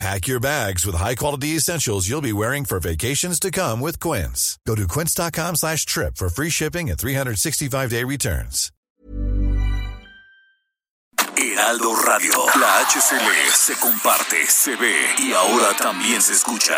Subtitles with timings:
[0.00, 4.58] Pack your bags with high-quality essentials you'll be wearing for vacations to come with Quince.
[4.66, 8.70] Go to quince.com slash trip for free shipping and 365-day returns.
[11.36, 12.34] Heraldo Radio.
[12.60, 16.74] La HCL se comparte, se ve y ahora también se escucha.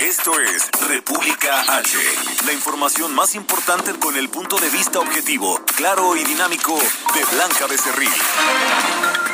[0.00, 1.98] Esto es República H.
[2.46, 7.66] La información más importante con el punto de vista objetivo, claro y dinámico de Blanca
[7.68, 9.27] Becerril.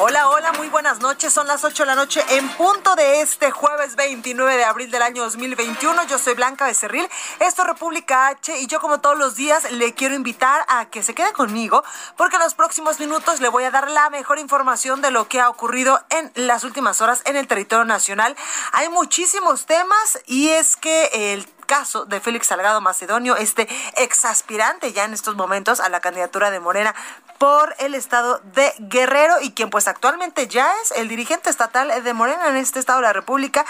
[0.00, 1.32] Hola, hola, muy buenas noches.
[1.32, 5.02] Son las 8 de la noche en punto de este jueves 29 de abril del
[5.02, 6.06] año 2021.
[6.06, 7.08] Yo soy Blanca Becerril,
[7.40, 11.02] esto es República H y yo como todos los días le quiero invitar a que
[11.02, 11.82] se quede conmigo
[12.16, 15.40] porque en los próximos minutos le voy a dar la mejor información de lo que
[15.40, 18.36] ha ocurrido en las últimas horas en el territorio nacional.
[18.70, 25.04] Hay muchísimos temas y es que el caso de Félix Salgado Macedonio, este exaspirante ya
[25.04, 26.94] en estos momentos a la candidatura de Morena
[27.38, 32.12] por el estado de Guerrero y quien pues actualmente ya es el dirigente estatal de
[32.12, 33.64] Morena en este estado de la República,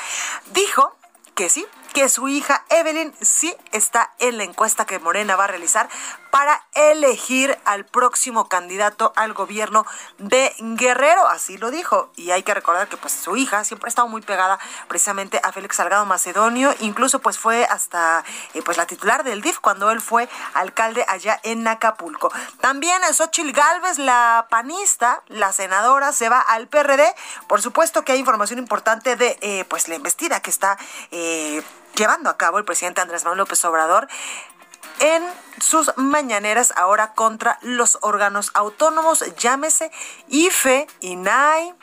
[0.53, 0.95] dijo
[1.35, 5.49] que sí, que su hija Evelyn sí está en la encuesta que Morena va a
[5.49, 5.89] realizar
[6.31, 9.87] para elegir al próximo candidato al gobierno
[10.19, 12.11] de Guerrero, así lo dijo.
[12.17, 15.53] Y hay que recordar que pues su hija siempre ha estado muy pegada precisamente a
[15.53, 20.01] Félix Salgado Macedonio, incluso pues fue hasta eh, pues la titular del DIF cuando él
[20.01, 22.33] fue alcalde allá en Acapulco.
[22.61, 27.15] También Xochil Gálvez, la panista, la senadora, se va al PRD.
[27.47, 30.79] Por supuesto que hay información importante de eh, pues la investida que está
[31.11, 31.63] eh,
[31.95, 34.09] llevando a cabo el presidente Andrés Manuel López Obrador
[35.01, 35.23] en
[35.61, 39.91] sus mañaneras ahora contra los órganos autónomos, llámese
[40.29, 41.75] IFE, INAI,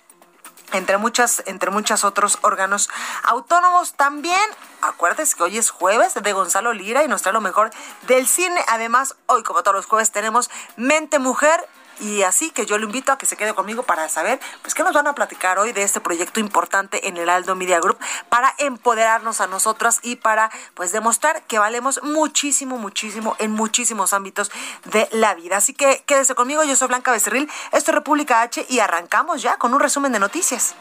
[0.73, 2.89] entre muchas, entre muchos otros órganos
[3.23, 3.93] autónomos.
[3.93, 4.43] También,
[4.81, 7.71] acuérdense que hoy es jueves de Gonzalo Lira y nos trae lo mejor
[8.07, 8.63] del cine.
[8.67, 11.67] Además, hoy, como todos los jueves, tenemos Mente Mujer
[11.99, 14.83] y así que yo lo invito a que se quede conmigo para saber pues qué
[14.83, 17.97] nos van a platicar hoy de este proyecto importante en el Aldo Media Group
[18.29, 24.51] para empoderarnos a nosotras y para pues demostrar que valemos muchísimo, muchísimo en muchísimos ámbitos
[24.85, 25.57] de la vida.
[25.57, 29.57] Así que quédese conmigo, yo soy Blanca Becerril, esto es República H y arrancamos ya
[29.57, 30.75] con un resumen de noticias.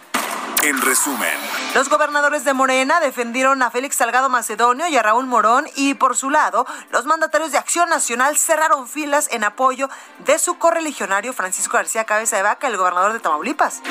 [0.63, 1.37] En resumen,
[1.75, 6.17] los gobernadores de Morena defendieron a Félix Salgado Macedonio y a Raúl Morón y por
[6.17, 9.91] su lado, los mandatarios de Acción Nacional cerraron filas en apoyo
[10.25, 10.57] de su
[11.33, 13.83] Francisco García Cabeza de Vaca, el gobernador de Tamaulipas.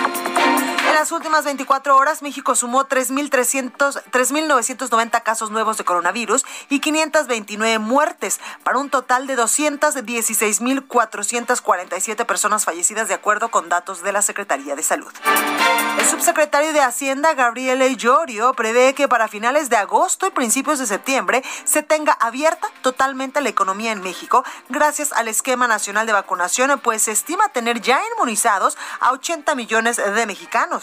[0.93, 8.39] En las últimas 24 horas, México sumó 3.990 casos nuevos de coronavirus y 529 muertes,
[8.61, 14.83] para un total de 216.447 personas fallecidas, de acuerdo con datos de la Secretaría de
[14.83, 15.11] Salud.
[15.97, 20.85] El subsecretario de Hacienda, Gabriel Llorio, prevé que para finales de agosto y principios de
[20.85, 26.79] septiembre se tenga abierta totalmente la economía en México, gracias al esquema nacional de vacunación,
[26.83, 30.82] pues se estima tener ya inmunizados a 80 millones de mexicanos.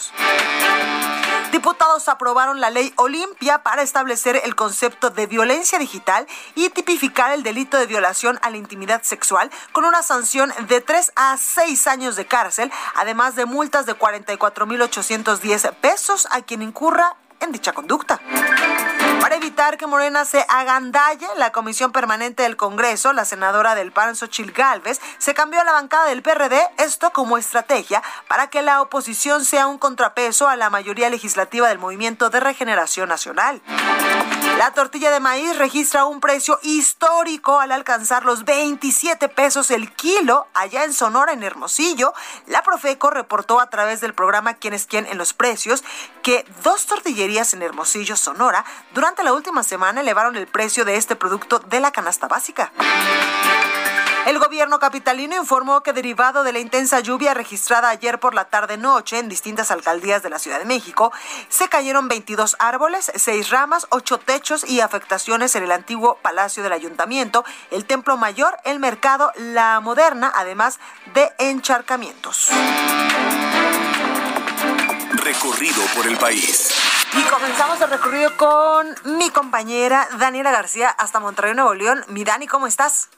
[1.51, 6.25] Diputados aprobaron la ley Olimpia para establecer el concepto de violencia digital
[6.55, 11.11] y tipificar el delito de violación a la intimidad sexual con una sanción de 3
[11.15, 17.51] a 6 años de cárcel, además de multas de 44.810 pesos a quien incurra en
[17.51, 18.21] dicha conducta.
[19.21, 24.15] Para evitar que Morena se agandalle, la Comisión Permanente del Congreso, la senadora del PAN,
[24.15, 28.81] Xochil Gálvez, se cambió a la bancada del PRD, esto como estrategia para que la
[28.81, 33.61] oposición sea un contrapeso a la mayoría legislativa del Movimiento de Regeneración Nacional.
[34.57, 40.47] La tortilla de maíz registra un precio histórico al alcanzar los 27 pesos el kilo
[40.53, 42.13] allá en Sonora, en Hermosillo.
[42.47, 45.83] La Profeco reportó a través del programa Quién es quién en los precios
[46.21, 48.63] que dos tortillerías en Hermosillo, Sonora,
[48.93, 52.71] durante la última semana elevaron el precio de este producto de la canasta básica.
[54.27, 59.17] El gobierno capitalino informó que derivado de la intensa lluvia registrada ayer por la tarde-noche
[59.17, 61.11] en distintas alcaldías de la Ciudad de México,
[61.49, 66.71] se cayeron 22 árboles, 6 ramas, 8 techos y afectaciones en el antiguo Palacio del
[66.71, 70.79] Ayuntamiento, el Templo Mayor, el Mercado, la Moderna, además
[71.15, 72.49] de encharcamientos.
[75.13, 76.71] Recorrido por el país.
[77.13, 82.05] Y comenzamos el recorrido con mi compañera Daniela García hasta Monterrey, Nuevo León.
[82.07, 83.09] Mi Dani, ¿cómo estás?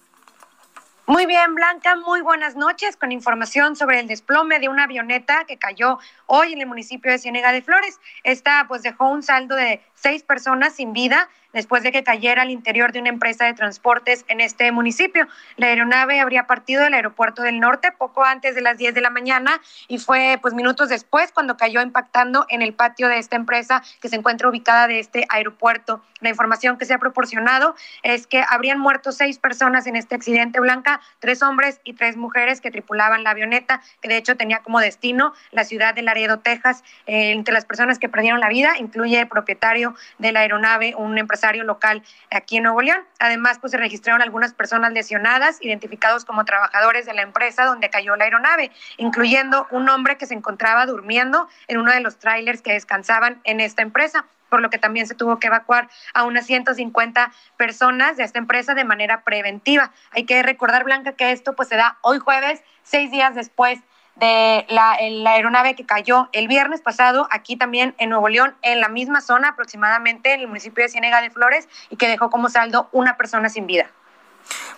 [1.05, 5.57] Muy bien, Blanca, muy buenas noches con información sobre el desplome de una avioneta que
[5.57, 7.99] cayó hoy en el municipio de Ciénega de Flores.
[8.23, 12.49] Esta pues dejó un saldo de seis personas sin vida, después de que cayera al
[12.49, 15.27] interior de una empresa de transportes en este municipio.
[15.55, 19.09] La aeronave habría partido del aeropuerto del norte poco antes de las 10 de la
[19.09, 23.83] mañana y fue pues minutos después cuando cayó impactando en el patio de esta empresa
[24.01, 26.01] que se encuentra ubicada de este aeropuerto.
[26.19, 30.59] La información que se ha proporcionado es que habrían muerto seis personas en este accidente
[30.59, 34.79] blanca, tres hombres y tres mujeres que tripulaban la avioneta, que de hecho tenía como
[34.79, 36.83] destino la ciudad de Laredo, Texas.
[37.05, 41.63] Entre las personas que perdieron la vida incluye el propietario de la aeronave, un empresario
[41.63, 43.01] local aquí en Nuevo León.
[43.19, 48.15] Además, pues se registraron algunas personas lesionadas, identificados como trabajadores de la empresa donde cayó
[48.15, 52.73] la aeronave, incluyendo un hombre que se encontraba durmiendo en uno de los trailers que
[52.73, 57.31] descansaban en esta empresa por lo que también se tuvo que evacuar a unas 150
[57.57, 59.91] personas de esta empresa de manera preventiva.
[60.11, 63.79] Hay que recordar, Blanca, que esto pues se da hoy jueves, seis días después
[64.15, 68.89] de la, aeronave que cayó el viernes pasado aquí también en Nuevo León, en la
[68.89, 72.89] misma zona aproximadamente, en el municipio de Ciénega de Flores, y que dejó como saldo
[72.91, 73.89] una persona sin vida.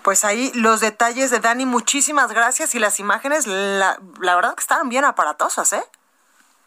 [0.04, 4.62] Pues ahí los detalles de Dani, muchísimas gracias y las imágenes, la, la verdad que
[4.62, 5.83] estaban bien aparatosas, ¿eh?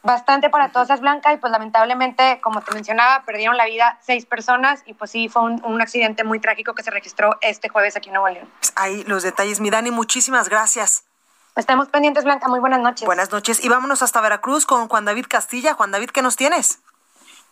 [0.03, 4.95] Bastante aparatosas, Blanca, y pues lamentablemente, como te mencionaba, perdieron la vida seis personas y
[4.95, 8.15] pues sí, fue un, un accidente muy trágico que se registró este jueves aquí en
[8.15, 8.49] Nuevo León.
[8.61, 11.05] Pues ahí los detalles, mi Dani, muchísimas gracias.
[11.56, 12.47] Estamos pendientes, Blanca.
[12.47, 13.05] Muy buenas noches.
[13.05, 13.65] Buenas noches.
[13.65, 15.75] Y vámonos hasta Veracruz con Juan David Castilla.
[15.75, 16.81] Juan David, ¿qué nos tienes?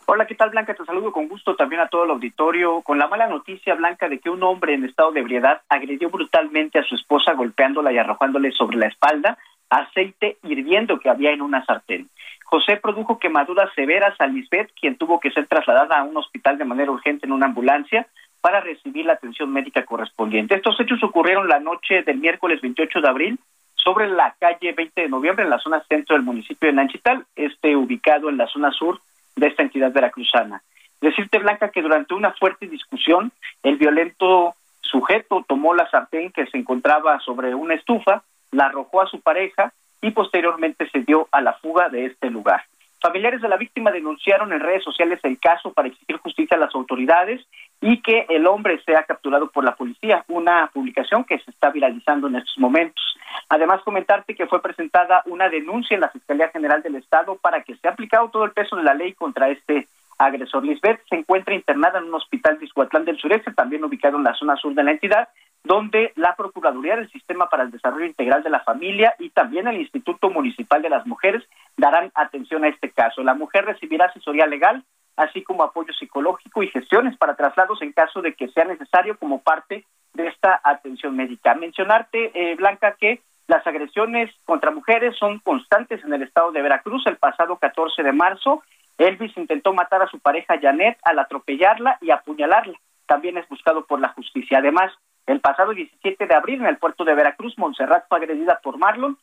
[0.06, 0.72] Hola, ¿qué tal, Blanca?
[0.72, 2.82] Te saludo con gusto también a todo el auditorio.
[2.82, 6.78] Con la mala noticia, Blanca, de que un hombre en estado de ebriedad agredió brutalmente
[6.78, 9.37] a su esposa, golpeándola y arrojándole sobre la espalda
[9.70, 12.08] aceite hirviendo que había en una sartén.
[12.44, 16.64] José produjo quemaduras severas a Lisbeth, quien tuvo que ser trasladada a un hospital de
[16.64, 18.06] manera urgente en una ambulancia
[18.40, 20.54] para recibir la atención médica correspondiente.
[20.54, 23.38] Estos hechos ocurrieron la noche del miércoles 28 de abril
[23.74, 27.74] sobre la calle 20 de noviembre en la zona centro del municipio de Nanchital, este
[27.76, 29.00] ubicado en la zona sur
[29.34, 30.62] de esta entidad veracruzana.
[31.00, 36.58] Decirte, Blanca, que durante una fuerte discusión, el violento sujeto tomó la sartén que se
[36.58, 38.22] encontraba sobre una estufa,
[38.56, 42.64] la arrojó a su pareja y posteriormente se dio a la fuga de este lugar.
[43.00, 46.75] Familiares de la víctima denunciaron en redes sociales el caso para exigir justicia a las
[46.75, 47.47] autoridades
[47.81, 52.29] y que el hombre sea capturado por la policía, una publicación que se está viralizando
[52.29, 53.05] en estos momentos.
[53.50, 57.76] Además, comentarte que fue presentada una denuncia en la Fiscalía General del Estado para que
[57.76, 59.87] sea aplicado todo el peso de la ley contra este
[60.18, 60.64] agresor.
[60.64, 64.34] Lisbeth se encuentra internada en un hospital de Izcuatlán del Sureste, también ubicado en la
[64.34, 65.28] zona sur de la entidad,
[65.64, 69.80] donde la Procuraduría del Sistema para el Desarrollo Integral de la Familia y también el
[69.80, 71.42] Instituto Municipal de las Mujeres
[71.76, 73.22] darán atención a este caso.
[73.22, 74.84] La mujer recibirá asesoría legal,
[75.16, 79.42] así como apoyo psicológico y gestiones para traslados en caso de que sea necesario como
[79.42, 79.84] parte
[80.14, 81.54] de esta atención médica.
[81.54, 87.06] Mencionarte, eh, Blanca, que las agresiones contra mujeres son constantes en el estado de Veracruz.
[87.06, 88.62] El pasado 14 de marzo,
[88.98, 92.78] Elvis intentó matar a su pareja Janet al atropellarla y apuñalarla.
[93.06, 94.58] También es buscado por la justicia.
[94.58, 94.93] Además,
[95.26, 99.19] el pasado 17 de abril, en el puerto de Veracruz, Montserrat fue agredida por Marlon,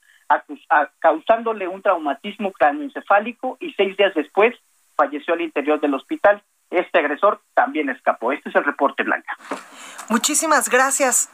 [1.00, 4.54] causándole un traumatismo cráneoencefálico y seis días después
[4.96, 6.44] falleció al interior del hospital.
[6.70, 8.32] Este agresor también escapó.
[8.32, 9.38] Este es el reporte, Blanca.
[10.10, 11.30] Muchísimas gracias.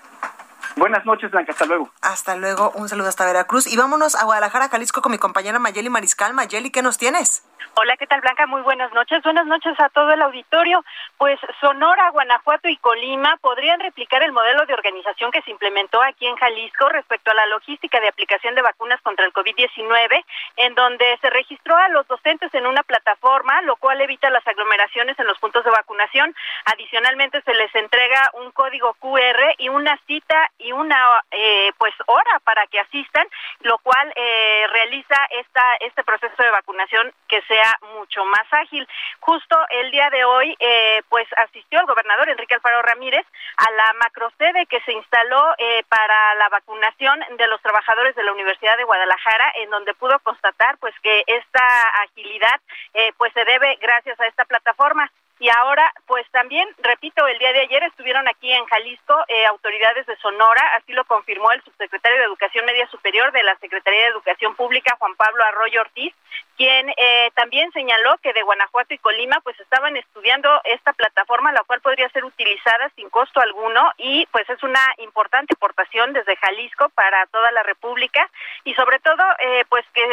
[0.76, 1.52] Buenas noches, Blanca.
[1.52, 1.90] Hasta luego.
[2.02, 2.72] Hasta luego.
[2.76, 3.72] Un saludo hasta Veracruz.
[3.72, 6.34] Y vámonos a Guadalajara, Jalisco, con mi compañera Mayeli Mariscal.
[6.34, 7.44] Mayeli, ¿qué nos tienes?
[7.76, 8.46] Hola, ¿qué tal Blanca?
[8.48, 9.24] Muy buenas noches.
[9.24, 10.84] Buenas noches a todo el auditorio.
[11.18, 16.26] Pues Sonora, Guanajuato y Colima podrían replicar el modelo de organización que se implementó aquí
[16.28, 20.26] en Jalisco respecto a la logística de aplicación de vacunas contra el COVID-19,
[20.58, 25.18] en donde se registró a los docentes en una plataforma, lo cual evita las aglomeraciones
[25.20, 26.36] en los puntos de vacunación.
[26.66, 32.40] Adicionalmente se les entrega un código QR y una cita y una eh, pues hora
[32.44, 33.28] para que asistan,
[33.62, 38.88] lo cual eh, realiza esta este proceso de vacunación que sea mucho más ágil.
[39.20, 43.26] Justo el día de hoy, eh, pues asistió el gobernador Enrique Alfaro Ramírez
[43.58, 48.32] a la macrosede que se instaló eh, para la vacunación de los trabajadores de la
[48.32, 52.62] Universidad de Guadalajara, en donde pudo constatar pues que esta agilidad
[52.94, 55.12] eh, pues se debe gracias a esta plataforma.
[55.40, 60.06] Y ahora, pues también, repito, el día de ayer estuvieron aquí en Jalisco eh, autoridades
[60.06, 64.08] de Sonora, así lo confirmó el subsecretario de Educación Media Superior de la Secretaría de
[64.08, 66.14] Educación Pública, Juan Pablo Arroyo Ortiz,
[66.60, 71.64] quien eh, también señaló que de Guanajuato y Colima pues estaban estudiando esta plataforma, la
[71.64, 76.90] cual podría ser utilizada sin costo alguno y pues es una importante aportación desde Jalisco
[76.90, 78.30] para toda la República
[78.66, 80.04] y sobre todo eh, pues que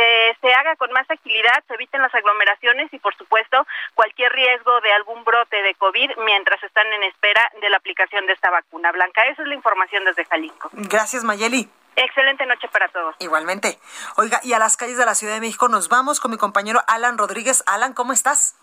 [0.41, 4.93] se haga con más agilidad, se eviten las aglomeraciones y por supuesto cualquier riesgo de
[4.93, 8.93] algún brote de COVID mientras están en espera de la aplicación de esta vacuna.
[8.93, 10.71] Blanca, esa es la información desde Jalisco.
[10.73, 11.69] Gracias, Mayeli.
[11.97, 13.17] Excelente noche para todos.
[13.19, 13.79] Igualmente.
[14.17, 16.81] Oiga, y a las calles de la Ciudad de México nos vamos con mi compañero
[16.87, 17.65] Alan Rodríguez.
[17.67, 18.55] Alan, ¿cómo estás?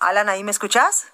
[0.00, 1.10] Alan, ¿ahí me escuchas?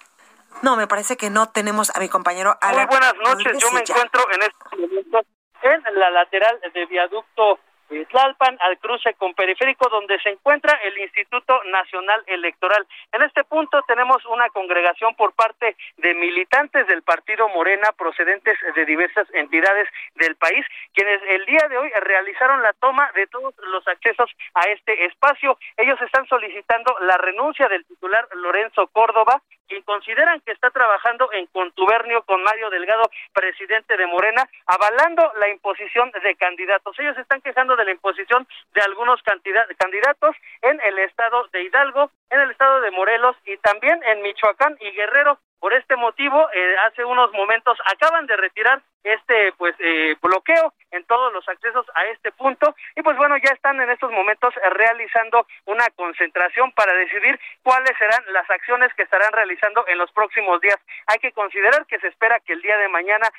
[0.61, 2.87] No, me parece que no tenemos a mi compañero Alan.
[2.87, 5.25] Muy buenas noches, yo me encuentro en este momento
[5.65, 11.63] en la lateral de viaducto Tlalpan al cruce con periférico donde se encuentra el Instituto
[11.65, 12.85] Nacional Electoral.
[13.11, 18.85] En este punto tenemos una congregación por parte de militantes del partido Morena procedentes de
[18.85, 23.87] diversas entidades del país, quienes el día de hoy realizaron la toma de todos los
[23.87, 25.57] accesos a este espacio.
[25.77, 31.47] Ellos están solicitando la renuncia del titular Lorenzo Córdoba, quien consideran que está trabajando en
[31.47, 36.97] contubernio con Mario Delgado, presidente de Morena, avalando la imposición de candidatos.
[36.99, 42.39] Ellos están quejando de la imposición de algunos candidatos en el estado de Hidalgo, en
[42.39, 45.39] el estado de Morelos y también en Michoacán y Guerrero.
[45.59, 51.03] Por este motivo, eh, hace unos momentos acaban de retirar este pues eh, bloqueo en
[51.05, 55.45] todos los accesos a este punto y pues bueno ya están en estos momentos realizando
[55.65, 60.77] una concentración para decidir cuáles serán las acciones que estarán realizando en los próximos días
[61.05, 63.29] hay que considerar que se espera que el día de mañana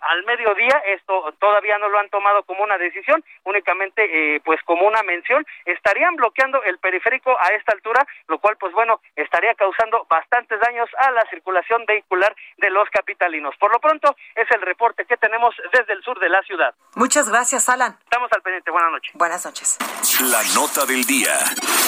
[0.00, 4.86] al mediodía esto todavía no lo han tomado como una decisión únicamente eh, pues como
[4.86, 8.06] una mención estarían bloqueando el periférico a esta altura
[8.38, 13.72] cual pues bueno estaría causando bastantes daños a la circulación vehicular de los capitalinos por
[13.72, 16.74] lo pronto es el reporte que tenemos desde el sur de la ciudad.
[16.94, 17.96] Muchas gracias, Alan.
[18.04, 18.70] Estamos al pendiente.
[18.70, 19.12] Buenas noches.
[19.14, 19.78] Buenas noches.
[20.20, 21.36] La nota del día.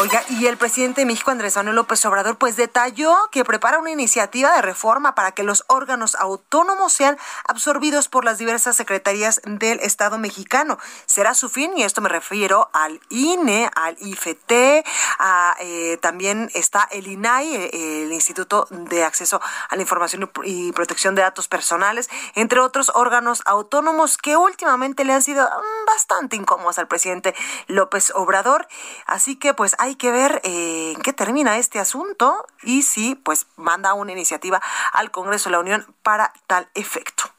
[0.01, 3.91] Oiga, y el presidente de México, Andrés Manuel López Obrador, pues detalló que prepara una
[3.91, 9.81] iniciativa de reforma para que los órganos autónomos sean absorbidos por las diversas secretarías del
[9.81, 10.79] Estado mexicano.
[11.07, 14.85] Será su fin, y esto me refiero al INE, al IFT,
[15.19, 20.73] a, eh, también está el INAI, eh, el Instituto de Acceso a la Información y
[20.73, 25.87] Protección de Datos Personales, entre otros órganos órganos autónomos que últimamente le han sido mm,
[25.87, 27.35] bastante incómodos al presidente
[27.67, 28.69] López Obrador.
[29.07, 33.47] Así que pues hay que ver eh, en qué termina este asunto y si pues
[33.57, 34.61] manda una iniciativa
[34.93, 37.38] al Congreso de la Unión para tal efecto.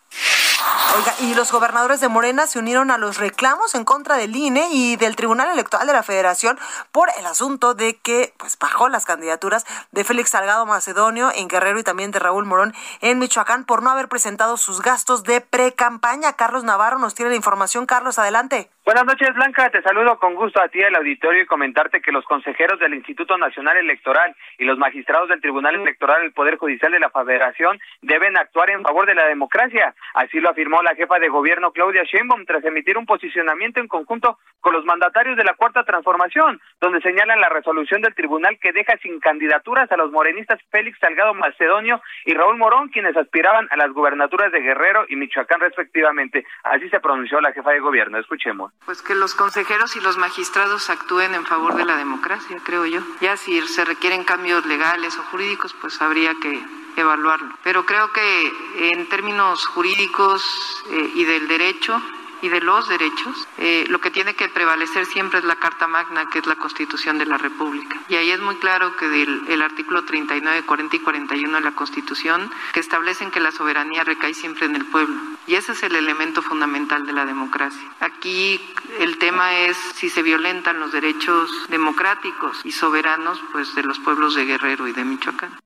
[0.95, 4.69] Oiga, y los gobernadores de Morena se unieron a los reclamos en contra del INE
[4.71, 6.59] y del Tribunal Electoral de la Federación
[6.91, 11.79] por el asunto de que pues bajó las candidaturas de Félix Salgado Macedonio en Guerrero
[11.79, 16.33] y también de Raúl Morón en Michoacán por no haber presentado sus gastos de pre-campaña.
[16.33, 17.85] Carlos Navarro nos tiene la información.
[17.85, 18.71] Carlos, adelante.
[18.89, 19.69] Buenas noches, Blanca.
[19.69, 23.37] Te saludo con gusto a ti, al auditorio, y comentarte que los consejeros del Instituto
[23.37, 28.35] Nacional Electoral y los magistrados del Tribunal Electoral del Poder Judicial de la Federación deben
[28.35, 29.93] actuar en favor de la democracia.
[30.15, 34.39] Así lo afirmó la jefa de gobierno Claudia Sheinbaum tras emitir un posicionamiento en conjunto
[34.59, 38.97] con los mandatarios de la Cuarta Transformación, donde señalan la resolución del tribunal que deja
[39.03, 43.91] sin candidaturas a los morenistas Félix Salgado Macedonio y Raúl Morón, quienes aspiraban a las
[43.91, 46.43] gubernaturas de Guerrero y Michoacán respectivamente.
[46.63, 48.17] Así se pronunció la jefa de gobierno.
[48.17, 48.73] Escuchemos.
[48.85, 53.01] Pues que los consejeros y los magistrados actúen en favor de la democracia, creo yo.
[53.21, 56.63] Ya si se requieren cambios legales o jurídicos, pues habría que
[56.95, 57.55] evaluarlo.
[57.63, 58.51] Pero creo que
[58.91, 60.43] en términos jurídicos
[60.89, 62.01] eh, y del derecho,
[62.41, 66.29] y de los derechos, eh, lo que tiene que prevalecer siempre es la Carta Magna,
[66.29, 67.99] que es la Constitución de la República.
[68.07, 71.71] Y ahí es muy claro que del el artículo 39, 40 y 41 de la
[71.71, 75.15] Constitución, que establecen que la soberanía recae siempre en el pueblo.
[75.47, 77.81] Y ese es el elemento fundamental de la democracia.
[77.99, 78.61] Aquí
[78.99, 84.35] el tema es si se violentan los derechos democráticos y soberanos pues de los pueblos
[84.35, 85.57] de Guerrero y de Michoacán.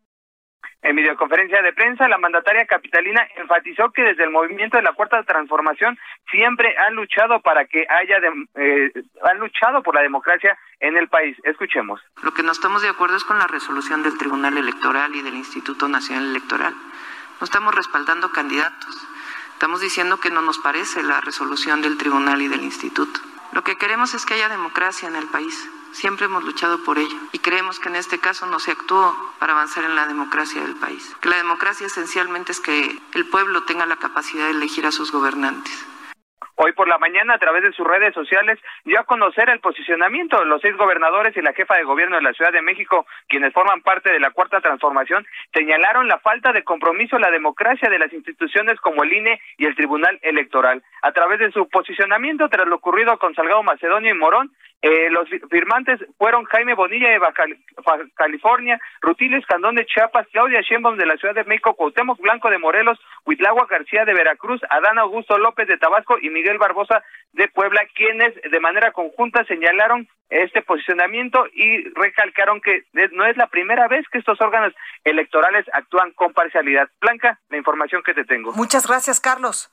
[0.83, 5.23] En videoconferencia de prensa, la mandataria capitalina enfatizó que desde el movimiento de la Cuarta
[5.23, 5.97] Transformación
[6.29, 8.17] siempre han luchado para que haya,
[8.55, 8.91] eh,
[9.23, 11.37] han luchado por la democracia en el país.
[11.45, 12.01] Escuchemos.
[12.21, 15.35] Lo que no estamos de acuerdo es con la resolución del Tribunal Electoral y del
[15.35, 16.73] Instituto Nacional Electoral.
[17.39, 19.07] No estamos respaldando candidatos.
[19.53, 23.21] Estamos diciendo que no nos parece la resolución del Tribunal y del Instituto.
[23.53, 27.15] Lo que queremos es que haya democracia en el país Siempre hemos luchado por ello
[27.31, 30.75] y creemos que en este caso no se actuó para avanzar en la democracia del
[30.75, 31.15] país.
[31.21, 35.11] Que la democracia esencialmente es que el pueblo tenga la capacidad de elegir a sus
[35.11, 35.87] gobernantes.
[36.55, 40.39] Hoy por la mañana, a través de sus redes sociales, dio a conocer el posicionamiento
[40.39, 43.53] de los seis gobernadores y la jefa de gobierno de la Ciudad de México, quienes
[43.53, 47.97] forman parte de la Cuarta Transformación, señalaron la falta de compromiso a la democracia de
[47.97, 50.83] las instituciones como el INE y el Tribunal Electoral.
[51.01, 54.51] A través de su posicionamiento tras lo ocurrido con Salgado Macedonio y Morón,
[54.83, 57.45] eh, los firmantes fueron Jaime Bonilla de Baja
[58.15, 62.57] California, Rutiles Candón de Chiapas, Claudia Sheinbaum de la Ciudad de México, Cuauhtémoc Blanco de
[62.57, 67.79] Morelos, Huitlagua García de Veracruz, Adán Augusto López de Tabasco y Miguel Barbosa de Puebla,
[67.95, 74.05] quienes de manera conjunta señalaron este posicionamiento y recalcaron que no es la primera vez
[74.11, 74.73] que estos órganos
[75.05, 76.89] electorales actúan con parcialidad.
[76.99, 78.51] Blanca, la información que te tengo.
[78.51, 79.71] Muchas gracias, Carlos.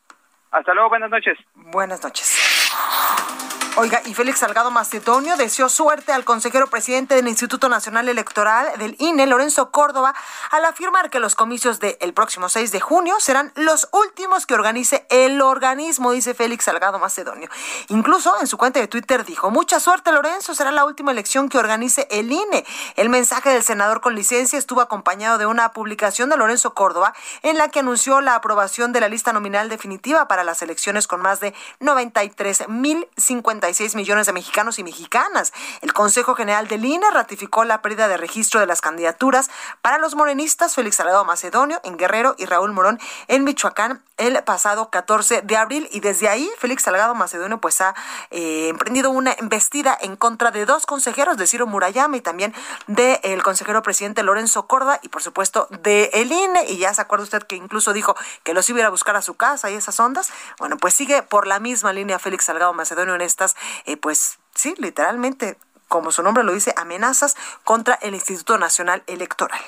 [0.53, 1.37] Hasta luego, buenas noches.
[1.57, 3.40] Buenas noches.
[3.77, 8.97] Oiga, y Félix Salgado Macedonio deseó suerte al consejero presidente del Instituto Nacional Electoral del
[8.99, 10.13] INE, Lorenzo Córdoba,
[10.51, 15.07] al afirmar que los comicios del próximo 6 de junio serán los últimos que organice
[15.09, 17.49] el organismo, dice Félix Salgado Macedonio.
[17.89, 21.57] Incluso en su cuenta de Twitter dijo, mucha suerte Lorenzo, será la última elección que
[21.57, 22.67] organice el INE.
[22.97, 27.57] El mensaje del senador con licencia estuvo acompañado de una publicación de Lorenzo Córdoba en
[27.57, 31.39] la que anunció la aprobación de la lista nominal definitiva para las elecciones con más
[31.39, 35.53] de 93.050 136 millones de mexicanos y mexicanas.
[35.83, 39.51] El Consejo General del INE ratificó la pérdida de registro de las candidaturas
[39.83, 42.99] para los morenistas Félix Salgado Macedonio en Guerrero y Raúl Morón
[43.29, 47.95] en Michoacán el pasado 14 de abril y desde ahí Félix Salgado Macedonio pues ha
[48.31, 52.55] eh, emprendido una embestida en contra de dos consejeros de Ciro Murayama y también
[52.87, 57.25] del consejero presidente Lorenzo Córdoba y por supuesto de el INE y ya se acuerda
[57.25, 60.31] usted que incluso dijo que los iba a buscar a su casa y esas ondas.
[60.59, 64.75] Bueno, pues sigue por la misma línea Félix Salgado Macedonio en estas eh, pues sí,
[64.79, 65.57] literalmente
[65.89, 69.61] como su nombre lo dice, amenazas contra el Instituto Nacional Electoral.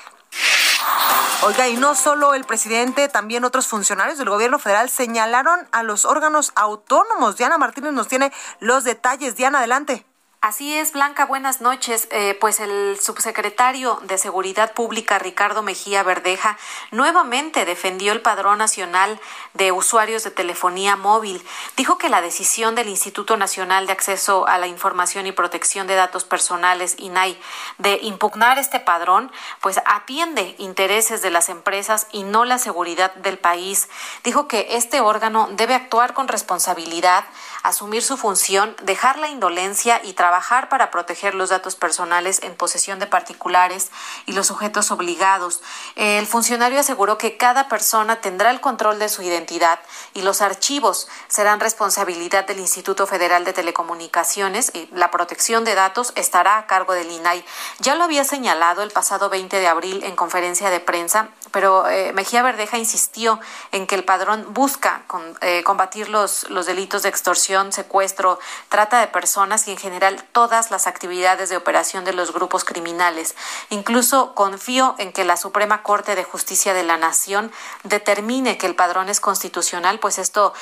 [1.44, 6.04] Oiga, y no solo el presidente, también otros funcionarios del gobierno federal señalaron a los
[6.04, 7.36] órganos autónomos.
[7.36, 9.34] Diana Martínez nos tiene los detalles.
[9.34, 10.06] Diana, adelante.
[10.44, 12.08] Así es, Blanca, buenas noches.
[12.10, 16.58] Eh, pues el subsecretario de Seguridad Pública, Ricardo Mejía Verdeja,
[16.90, 19.20] nuevamente defendió el Padrón Nacional
[19.54, 21.46] de Usuarios de Telefonía Móvil.
[21.76, 25.94] Dijo que la decisión del Instituto Nacional de Acceso a la Información y Protección de
[25.94, 27.40] Datos Personales, INAI,
[27.78, 29.30] de impugnar este padrón,
[29.60, 33.88] pues atiende intereses de las empresas y no la seguridad del país.
[34.24, 37.26] Dijo que este órgano debe actuar con responsabilidad,
[37.62, 40.31] asumir su función, dejar la indolencia y trabajar
[40.68, 43.90] para proteger los datos personales en posesión de particulares
[44.24, 45.60] y los sujetos obligados.
[45.94, 49.78] El funcionario aseguró que cada persona tendrá el control de su identidad
[50.14, 56.12] y los archivos serán responsabilidad del Instituto Federal de Telecomunicaciones y la protección de datos
[56.14, 57.42] estará a cargo del INAI.
[57.78, 62.12] Ya lo había señalado el pasado 20 de abril en conferencia de prensa, pero eh,
[62.12, 65.04] Mejía Verdeja insistió en que el padrón busca
[65.40, 70.70] eh, combatir los, los delitos de extorsión, secuestro, trata de personas y en general todas
[70.70, 73.34] las actividades de operación de los grupos criminales.
[73.70, 77.50] Incluso confío en que la Suprema Corte de Justicia de la Nación
[77.84, 80.52] determine que el padrón es constitucional, pues esto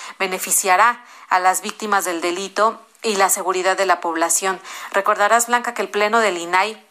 [0.69, 4.61] a las víctimas del delito y la seguridad de la población.
[4.93, 6.83] Recordarás, Blanca, que el Pleno del INAI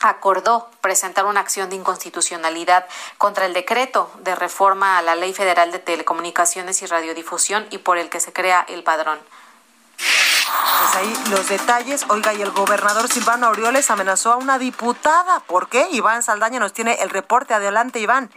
[0.00, 5.72] acordó presentar una acción de inconstitucionalidad contra el decreto de reforma a la Ley Federal
[5.72, 9.18] de Telecomunicaciones y Radiodifusión y por el que se crea el padrón.
[9.96, 12.04] Pues ahí los detalles.
[12.08, 15.40] Oiga, y el gobernador Silvano Aureoles amenazó a una diputada.
[15.40, 15.88] ¿Por qué?
[15.90, 17.54] Iván Saldaña nos tiene el reporte.
[17.54, 18.30] Adelante, Iván.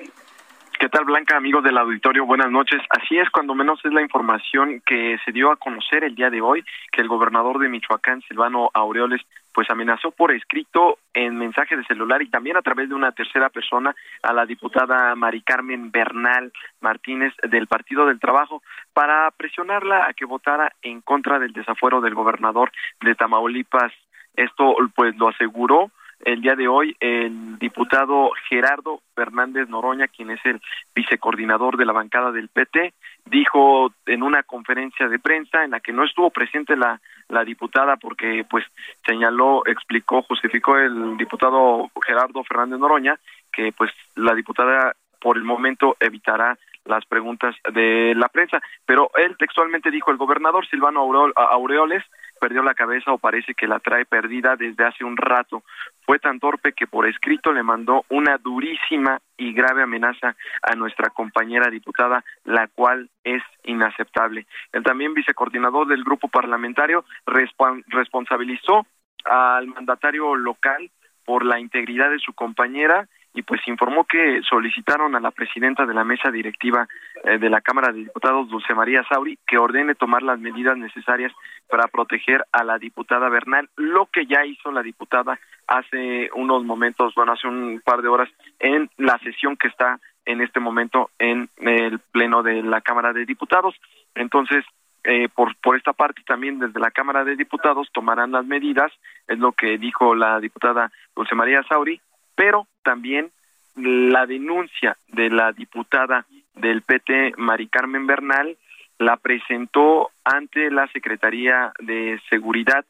[0.81, 2.25] ¿Qué tal, Blanca, amigos del auditorio?
[2.25, 2.81] Buenas noches.
[2.89, 6.41] Así es, cuando menos es la información que se dio a conocer el día de
[6.41, 9.21] hoy, que el gobernador de Michoacán, Silvano Aureoles,
[9.53, 13.49] pues amenazó por escrito en mensaje de celular y también a través de una tercera
[13.49, 20.13] persona a la diputada Mari Carmen Bernal Martínez del Partido del Trabajo para presionarla a
[20.13, 23.93] que votara en contra del desafuero del gobernador de Tamaulipas.
[24.35, 25.91] Esto pues lo aseguró
[26.25, 30.61] el día de hoy el diputado Gerardo Fernández Noroña, quien es el
[30.95, 32.93] vicecoordinador de la bancada del PT,
[33.25, 37.97] dijo en una conferencia de prensa en la que no estuvo presente la, la diputada
[37.97, 38.65] porque pues
[39.05, 43.19] señaló, explicó, justificó el diputado Gerardo Fernández Noroña
[43.51, 49.35] que pues la diputada por el momento evitará las preguntas de la prensa, pero él
[49.37, 51.01] textualmente dijo el gobernador Silvano
[51.35, 52.03] Aureoles
[52.41, 55.61] perdió la cabeza o parece que la trae perdida desde hace un rato.
[56.05, 61.09] Fue tan torpe que por escrito le mandó una durísima y grave amenaza a nuestra
[61.09, 64.45] compañera diputada, la cual es inaceptable.
[64.73, 68.85] El también vicecoordinador del grupo parlamentario responsabilizó
[69.25, 70.89] al mandatario local
[71.25, 75.93] por la integridad de su compañera y pues informó que solicitaron a la presidenta de
[75.93, 76.87] la mesa directiva
[77.23, 81.31] eh, de la Cámara de Diputados, Dulce María Sauri, que ordene tomar las medidas necesarias
[81.69, 87.15] para proteger a la diputada Bernal, lo que ya hizo la diputada hace unos momentos,
[87.15, 91.49] bueno, hace un par de horas, en la sesión que está en este momento en
[91.57, 93.75] el Pleno de la Cámara de Diputados.
[94.13, 94.65] Entonces,
[95.03, 98.91] eh, por, por esta parte también desde la Cámara de Diputados tomarán las medidas,
[99.27, 101.99] es lo que dijo la diputada Dulce María Sauri,
[102.35, 103.31] pero también
[103.75, 108.57] la denuncia de la diputada del PT, Mari Carmen Bernal,
[108.99, 112.85] la presentó ante la Secretaría de Seguridad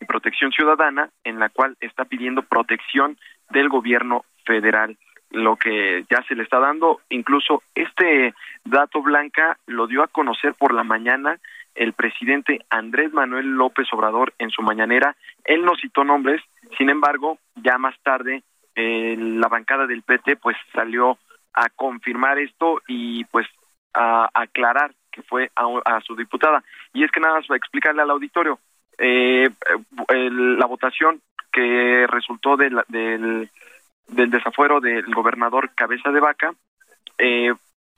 [0.00, 3.16] y Protección Ciudadana, en la cual está pidiendo protección
[3.50, 4.96] del gobierno federal,
[5.30, 7.00] lo que ya se le está dando.
[7.10, 11.38] Incluso este dato blanca lo dio a conocer por la mañana
[11.74, 15.16] el presidente Andrés Manuel López Obrador en su mañanera.
[15.44, 16.42] Él no citó nombres,
[16.76, 18.42] sin embargo, ya más tarde
[18.74, 21.18] eh, la bancada del PT pues salió
[21.54, 23.46] a confirmar esto y pues
[23.94, 26.64] a, aclarar que fue a, su diputada.
[26.94, 28.58] Y es que nada más explicarle al auditorio,
[28.98, 29.48] eh,
[30.08, 31.20] la votación
[31.52, 33.50] que resultó del, del,
[34.08, 36.54] desafuero del gobernador Cabeza de Vaca
[37.18, 37.52] eh,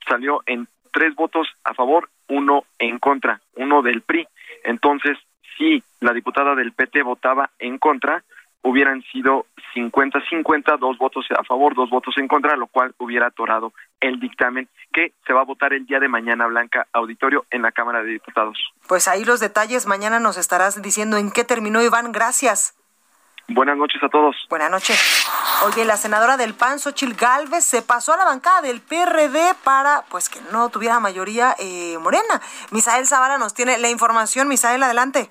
[0.08, 4.26] salió en tres votos a favor, uno en contra, uno del PRI.
[4.64, 5.18] Entonces,
[5.56, 8.24] si la diputada del PT votaba en contra,
[8.64, 13.72] hubieran sido 50-50, dos votos a favor, dos votos en contra, lo cual hubiera atorado
[14.00, 17.72] el dictamen que se va a votar el día de mañana, Blanca Auditorio, en la
[17.72, 18.58] Cámara de Diputados.
[18.88, 22.74] Pues ahí los detalles, mañana nos estarás diciendo en qué terminó, Iván, gracias.
[23.48, 24.34] Buenas noches a todos.
[24.48, 25.28] Buenas noches.
[25.66, 30.04] Oye, la senadora del PAN, Xochil Gálvez, se pasó a la bancada del PRD para,
[30.08, 32.40] pues, que no tuviera mayoría eh, morena.
[32.70, 34.48] Misael Zavala nos tiene la información.
[34.48, 35.30] Misael, adelante.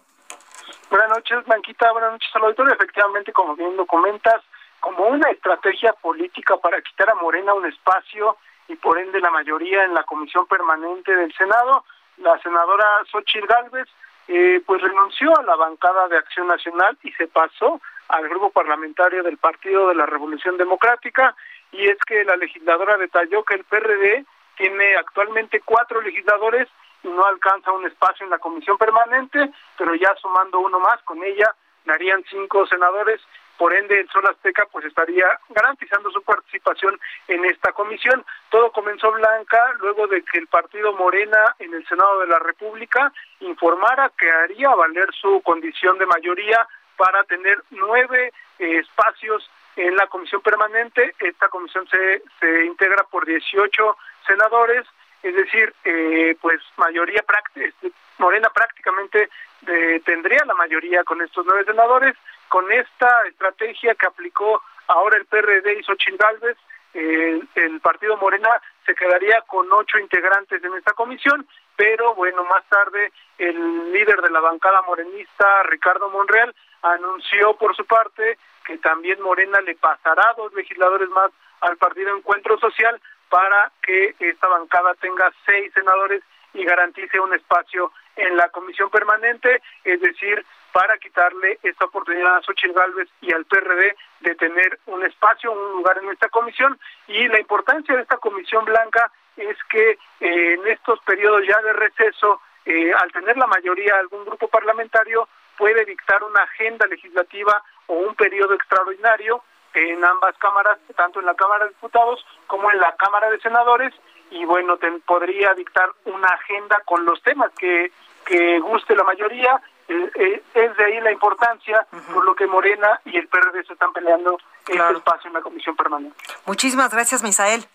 [0.94, 1.92] Buenas noches, Blanquita.
[1.92, 2.76] Buenas noches al auditorio.
[2.76, 4.44] Efectivamente, como bien lo comentas,
[4.80, 9.86] como una estrategia política para quitar a Morena un espacio y por ende la mayoría
[9.86, 11.84] en la comisión permanente del Senado,
[12.18, 13.90] la senadora Xochil Gálvez
[14.28, 19.24] eh, pues renunció a la bancada de Acción Nacional y se pasó al grupo parlamentario
[19.24, 21.36] del Partido de la Revolución Democrática
[21.72, 24.26] y es que la legisladora detalló que el PRD
[24.58, 26.68] tiene actualmente cuatro legisladores
[27.04, 31.54] no alcanza un espacio en la comisión permanente, pero ya sumando uno más con ella
[31.86, 33.22] darían cinco senadores,
[33.58, 38.26] por ende el Sol Azteca pues estaría garantizando su participación en esta comisión.
[38.50, 43.14] Todo comenzó blanca luego de que el partido Morena en el Senado de la República
[43.42, 50.08] informara que haría valer su condición de mayoría para tener nueve eh, espacios en la
[50.08, 51.14] comisión permanente.
[51.20, 54.86] Esta comisión se, se integra por 18 senadores,
[55.24, 59.30] es decir, eh, pues mayoría práctica, este, Morena prácticamente
[59.68, 62.16] eh, tendría la mayoría con estos nueve senadores.
[62.50, 66.58] Con esta estrategia que aplicó ahora el PRD y Xochitl Gálvez,
[66.94, 73.12] el partido Morena se quedaría con ocho integrantes en esta comisión, pero bueno, más tarde
[73.40, 79.60] el líder de la bancada morenista, Ricardo Monreal, anunció por su parte que también Morena
[79.62, 81.32] le pasará dos legisladores más
[81.62, 83.00] al Partido Encuentro Social
[83.34, 86.22] para que esta bancada tenga seis senadores
[86.54, 92.42] y garantice un espacio en la comisión permanente, es decir, para quitarle esta oportunidad a
[92.44, 96.80] Xochitl Gálvez y al PRD de tener un espacio, un lugar en esta comisión.
[97.08, 101.74] Y la importancia de esta comisión blanca es que eh, en estos periodos ya de
[101.74, 107.96] receso, eh, al tener la mayoría algún grupo parlamentario, puede dictar una agenda legislativa o
[107.96, 112.96] un periodo extraordinario en ambas cámaras, tanto en la Cámara de Diputados como en la
[112.96, 113.94] Cámara de Senadores,
[114.32, 117.92] y bueno, podría dictar una agenda con los temas que,
[118.26, 119.62] que guste la mayoría.
[119.88, 123.74] Eh, eh, es de ahí la importancia por lo que Morena y el PRD se
[123.74, 126.18] están peleando en este espacio en la Comisión Permanente.
[126.46, 127.66] Muchísimas gracias, Misael.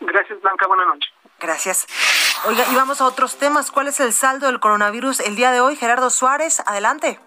[0.00, 0.66] Gracias, Blanca.
[0.66, 1.10] Buenas noches.
[1.38, 1.86] Gracias.
[2.46, 3.70] Oiga, y vamos a otros temas.
[3.70, 5.76] ¿Cuál es el saldo del coronavirus el día de hoy?
[5.76, 7.18] Gerardo Suárez, adelante.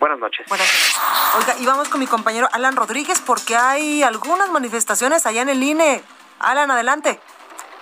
[0.00, 0.46] Buenas noches.
[0.48, 0.96] Buenas noches.
[1.36, 5.62] Oiga, y vamos con mi compañero Alan Rodríguez porque hay algunas manifestaciones allá en el
[5.62, 6.02] INE.
[6.38, 7.20] Alan, adelante.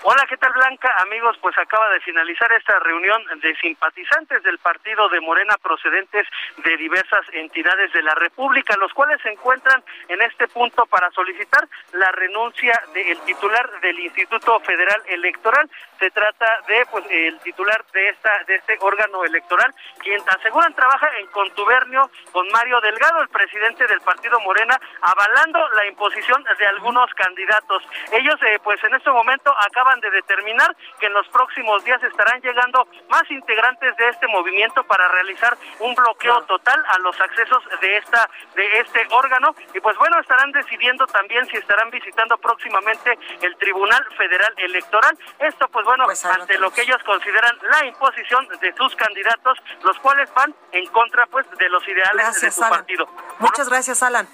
[0.05, 0.95] Hola, ¿qué tal Blanca?
[1.01, 6.25] Amigos, pues acaba de finalizar esta reunión de simpatizantes del partido de Morena procedentes
[6.59, 11.67] de diversas entidades de la República, los cuales se encuentran en este punto para solicitar
[11.93, 15.69] la renuncia del titular del Instituto Federal Electoral.
[15.99, 21.11] Se trata de pues el titular de esta de este órgano electoral, quien aseguran trabaja
[21.19, 27.13] en contubernio con Mario Delgado, el presidente del partido Morena, avalando la imposición de algunos
[27.15, 27.83] candidatos.
[28.13, 32.41] Ellos eh, pues en este momento acaban de determinar que en los próximos días estarán
[32.43, 37.97] llegando más integrantes de este movimiento para realizar un bloqueo total a los accesos de
[37.97, 39.55] esta de este órgano.
[39.75, 45.19] Y pues bueno estarán decidiendo también si estarán visitando próximamente el Tribunal Federal Electoral.
[45.39, 49.99] Esto pues bueno pues ante lo que ellos consideran la imposición de sus candidatos los
[50.01, 53.09] cuales van en contra pues de los ideales de su partido.
[53.39, 54.29] Muchas gracias Alan.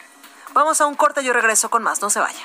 [0.52, 2.00] Vamos a un corte yo regreso con más.
[2.00, 2.44] No se vaya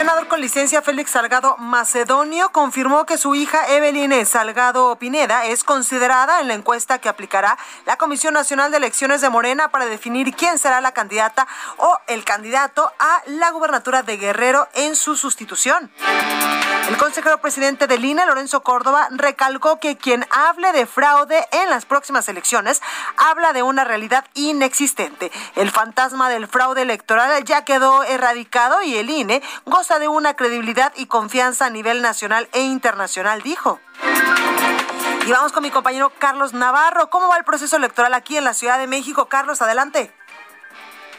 [0.00, 6.40] senador con licencia Félix Salgado Macedonio confirmó que su hija Evelyn Salgado Pineda es considerada
[6.40, 10.56] en la encuesta que aplicará la Comisión Nacional de Elecciones de Morena para definir quién
[10.56, 15.90] será la candidata o el candidato a la gubernatura de Guerrero en su sustitución.
[16.90, 21.86] El consejero presidente del INE, Lorenzo Córdoba, recalcó que quien hable de fraude en las
[21.86, 22.82] próximas elecciones
[23.16, 25.30] habla de una realidad inexistente.
[25.54, 30.92] El fantasma del fraude electoral ya quedó erradicado y el INE goza de una credibilidad
[30.96, 33.78] y confianza a nivel nacional e internacional, dijo.
[35.26, 37.08] Y vamos con mi compañero Carlos Navarro.
[37.08, 39.26] ¿Cómo va el proceso electoral aquí en la Ciudad de México?
[39.26, 40.12] Carlos, adelante.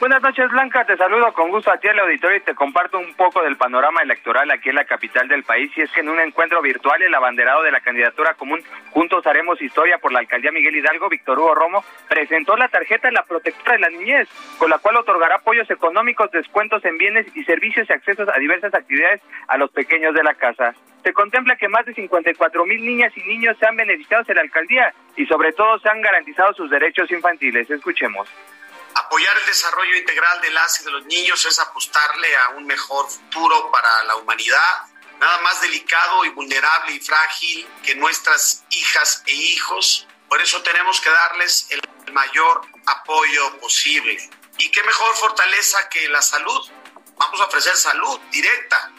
[0.01, 0.83] Buenas noches, Blanca.
[0.83, 4.01] Te saludo con gusto a ti al auditorio y te comparto un poco del panorama
[4.01, 5.71] electoral aquí en la capital del país.
[5.77, 9.61] Y es que en un encuentro virtual, el abanderado de la candidatura común Juntos Haremos
[9.61, 13.73] Historia por la alcaldía Miguel Hidalgo, Víctor Hugo Romo, presentó la tarjeta de la protectora
[13.73, 17.93] de la niñez, con la cual otorgará apoyos económicos, descuentos en bienes y servicios y
[17.93, 20.73] accesos a diversas actividades a los pequeños de la casa.
[21.03, 24.41] Se contempla que más de 54 mil niñas y niños se han beneficiado en la
[24.41, 27.69] alcaldía y sobre todo se han garantizado sus derechos infantiles.
[27.69, 28.27] Escuchemos.
[29.11, 33.09] Apoyar el desarrollo integral de las y de los niños es apostarle a un mejor
[33.09, 34.85] futuro para la humanidad.
[35.19, 40.07] Nada más delicado y vulnerable y frágil que nuestras hijas e hijos.
[40.29, 41.81] Por eso tenemos que darles el
[42.13, 44.17] mayor apoyo posible.
[44.57, 46.71] Y qué mejor fortaleza que la salud.
[47.17, 48.93] Vamos a ofrecer salud directa.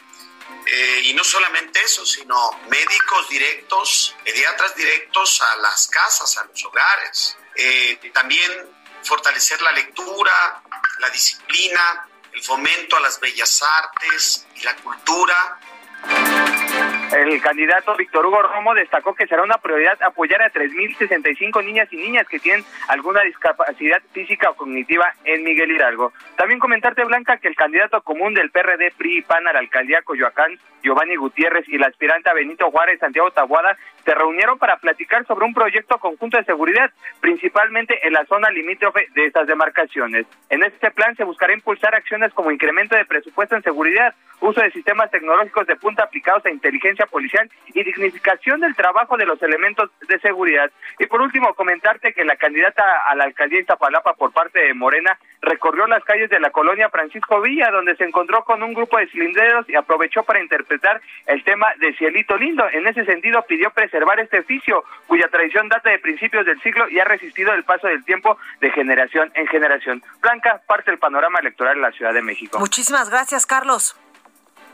[0.67, 6.63] Eh, y no solamente eso, sino médicos directos, pediatras directos a las casas, a los
[6.65, 7.35] hogares.
[7.55, 10.31] Eh, también fortalecer la lectura,
[10.99, 15.59] la disciplina, el fomento a las bellas artes y la cultura.
[17.13, 21.97] El candidato Víctor Hugo Romo destacó que será una prioridad apoyar a 3.065 niñas y
[21.97, 26.11] niñas que tienen alguna discapacidad física o cognitiva en Miguel Hidalgo.
[26.35, 30.59] También comentarte, Blanca, que el candidato común del PRD, PRI PAN a la alcaldía Coyoacán,
[30.83, 35.53] Giovanni Gutiérrez, y la aspirante Benito Juárez, Santiago Tabuada, se reunieron para platicar sobre un
[35.53, 36.91] proyecto conjunto de seguridad,
[37.21, 40.25] principalmente en la zona limítrofe de estas demarcaciones.
[40.49, 44.71] En este plan se buscará impulsar acciones como incremento de presupuesto en seguridad, uso de
[44.71, 49.89] sistemas tecnológicos de punta aplicados a inteligencia policial y dignificación del trabajo de los elementos
[50.05, 50.69] de seguridad.
[50.99, 54.73] Y por último, comentarte que la candidata a la alcaldía de Iztapalapa por parte de
[54.73, 58.97] Morena recorrió las calles de la colonia Francisco Villa, donde se encontró con un grupo
[58.97, 60.72] de cilindreros y aprovechó para interpretar
[61.25, 62.63] el tema de Cielito Lindo.
[62.71, 66.99] En ese sentido, pidió preservar este oficio, cuya tradición data de principios del siglo y
[66.99, 70.03] ha resistido el paso del tiempo de generación en generación.
[70.21, 72.59] Blanca, parte del panorama electoral en la Ciudad de México.
[72.59, 73.95] Muchísimas gracias, Carlos.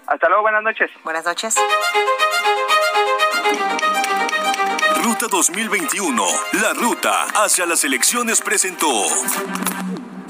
[0.08, 0.90] Hasta luego, buenas noches.
[1.04, 1.56] Buenas noches.
[5.04, 6.24] Ruta 2021,
[6.62, 8.88] la ruta hacia las elecciones presentó.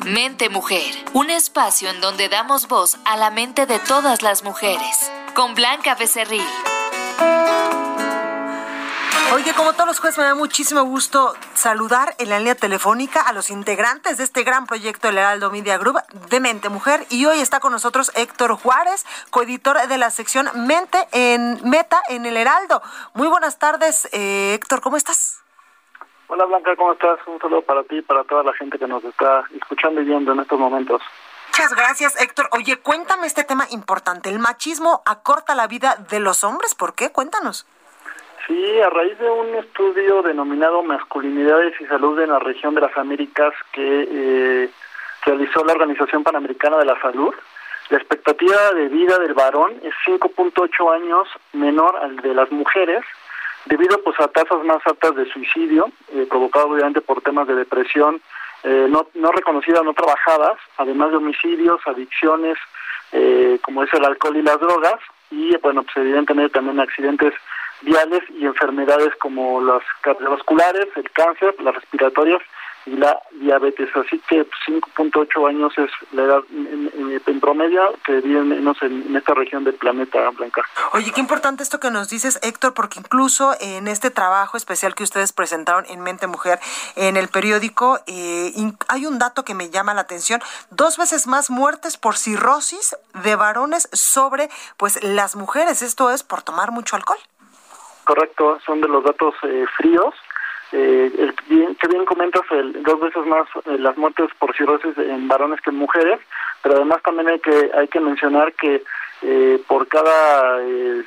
[0.05, 5.11] Mente Mujer, un espacio en donde damos voz a la mente de todas las mujeres,
[5.33, 6.43] con Blanca Becerril.
[9.33, 13.31] Oye, como todos los jueves, me da muchísimo gusto saludar en la línea telefónica a
[13.31, 15.97] los integrantes de este gran proyecto del Heraldo Media Group
[16.29, 17.05] de Mente Mujer.
[17.11, 22.25] Y hoy está con nosotros Héctor Juárez, coeditor de la sección Mente en Meta en
[22.25, 22.81] el Heraldo.
[23.13, 25.43] Muy buenas tardes, eh, Héctor, ¿cómo estás?
[26.27, 27.19] Hola Blanca, ¿cómo estás?
[27.27, 30.31] Un saludo para ti y para toda la gente que nos está escuchando y viendo
[30.31, 31.01] en estos momentos.
[31.51, 32.47] Muchas gracias, Héctor.
[32.51, 34.29] Oye, cuéntame este tema importante.
[34.29, 36.75] ¿El machismo acorta la vida de los hombres?
[36.75, 37.11] ¿Por qué?
[37.11, 37.65] Cuéntanos.
[38.47, 42.95] Sí, a raíz de un estudio denominado Masculinidades y Salud en la región de las
[42.97, 44.69] Américas que eh,
[45.25, 47.33] realizó la Organización Panamericana de la Salud,
[47.89, 53.03] la expectativa de vida del varón es 5.8 años menor al de las mujeres,
[53.65, 58.21] debido pues a tasas más altas de suicidio, eh, provocado obviamente por temas de depresión
[58.63, 62.57] eh, no, no reconocidas, no trabajadas, además de homicidios, adicciones,
[63.11, 64.99] eh, como es el alcohol y las drogas,
[65.31, 67.33] y bueno, pues evidentemente también accidentes
[67.81, 72.41] viales y enfermedades como las cardiovasculares, el cáncer, las respiratorias
[72.85, 73.89] y la diabetes.
[73.95, 79.33] Así que 5.8 pues, años es la edad en, promedio que viven menos en, esta
[79.33, 80.61] región del planeta Blanca.
[80.93, 85.03] Oye, qué importante esto que nos dices, Héctor, porque incluso en este trabajo especial que
[85.03, 86.59] ustedes presentaron en Mente Mujer
[86.95, 88.51] en el periódico, eh,
[88.87, 93.35] hay un dato que me llama la atención, dos veces más muertes por cirrosis de
[93.35, 95.81] varones sobre pues las mujeres.
[95.81, 97.19] Esto es por tomar mucho alcohol
[98.09, 100.15] correcto, son de los datos eh, fríos.
[100.71, 104.95] Eh, el, bien, que bien comentas, el, dos veces más eh, las muertes por cirrosis
[104.97, 106.19] en varones que en mujeres,
[106.61, 108.83] pero además también hay que hay que mencionar que
[109.23, 111.03] eh, por cada eh,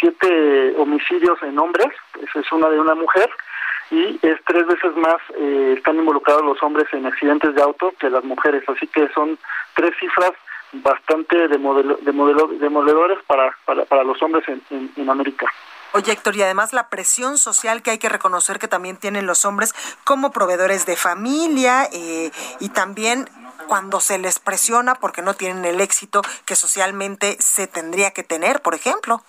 [0.00, 1.88] siete homicidios en hombres,
[2.34, 3.30] es una de una mujer,
[3.90, 5.18] y es tres veces más
[5.76, 9.38] están involucrados los hombres en accidentes de auto que las mujeres, así que son
[9.74, 10.32] tres cifras
[10.72, 15.46] bastante de modelo, de demoledores para, para, para los hombres en, en América.
[15.94, 19.44] Oye, Héctor, y además la presión social que hay que reconocer que también tienen los
[19.44, 19.74] hombres
[20.04, 23.28] como proveedores de familia eh, y también
[23.66, 28.62] cuando se les presiona porque no tienen el éxito que socialmente se tendría que tener,
[28.62, 29.20] por ejemplo.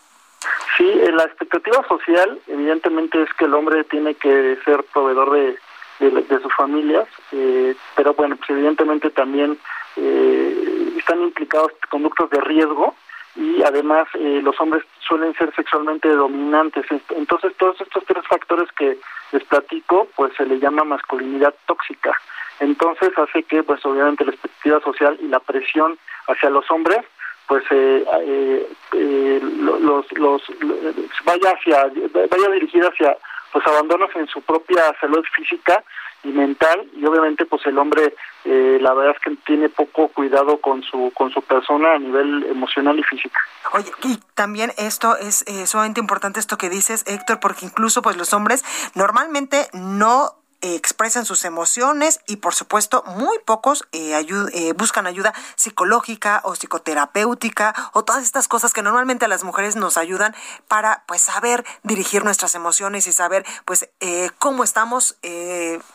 [0.78, 5.60] Sí, eh, la expectativa social evidentemente es que el hombre tiene que ser proveedor de,
[5.99, 9.58] de, sus familias, eh, pero bueno, pues evidentemente también
[10.97, 12.95] están implicados conductos de riesgo
[13.36, 16.85] y además eh, los hombres suelen ser sexualmente dominantes.
[17.15, 18.97] Entonces todos estos tres factores que
[19.31, 22.15] les platico, pues se le llama masculinidad tóxica.
[22.59, 26.99] Entonces hace que, pues obviamente la expectativa social y la presión hacia los hombres,
[27.47, 30.41] pues eh, eh, eh los, los,
[31.25, 31.91] vaya hacia,
[32.29, 33.17] vaya dirigida hacia
[33.51, 35.83] pues abandonos en su propia salud física
[36.23, 40.57] y mental y obviamente pues el hombre eh, la verdad es que tiene poco cuidado
[40.57, 43.36] con su con su persona a nivel emocional y físico.
[43.73, 48.17] Oye, y también esto es eh, sumamente importante esto que dices, Héctor, porque incluso pues
[48.17, 48.63] los hombres
[48.95, 54.17] normalmente no expresan sus emociones y por supuesto muy pocos eh,
[54.54, 59.76] eh, buscan ayuda psicológica o psicoterapéutica o todas estas cosas que normalmente a las mujeres
[59.76, 60.34] nos ayudan
[60.69, 65.17] para pues saber dirigir nuestras emociones y saber pues eh, cómo estamos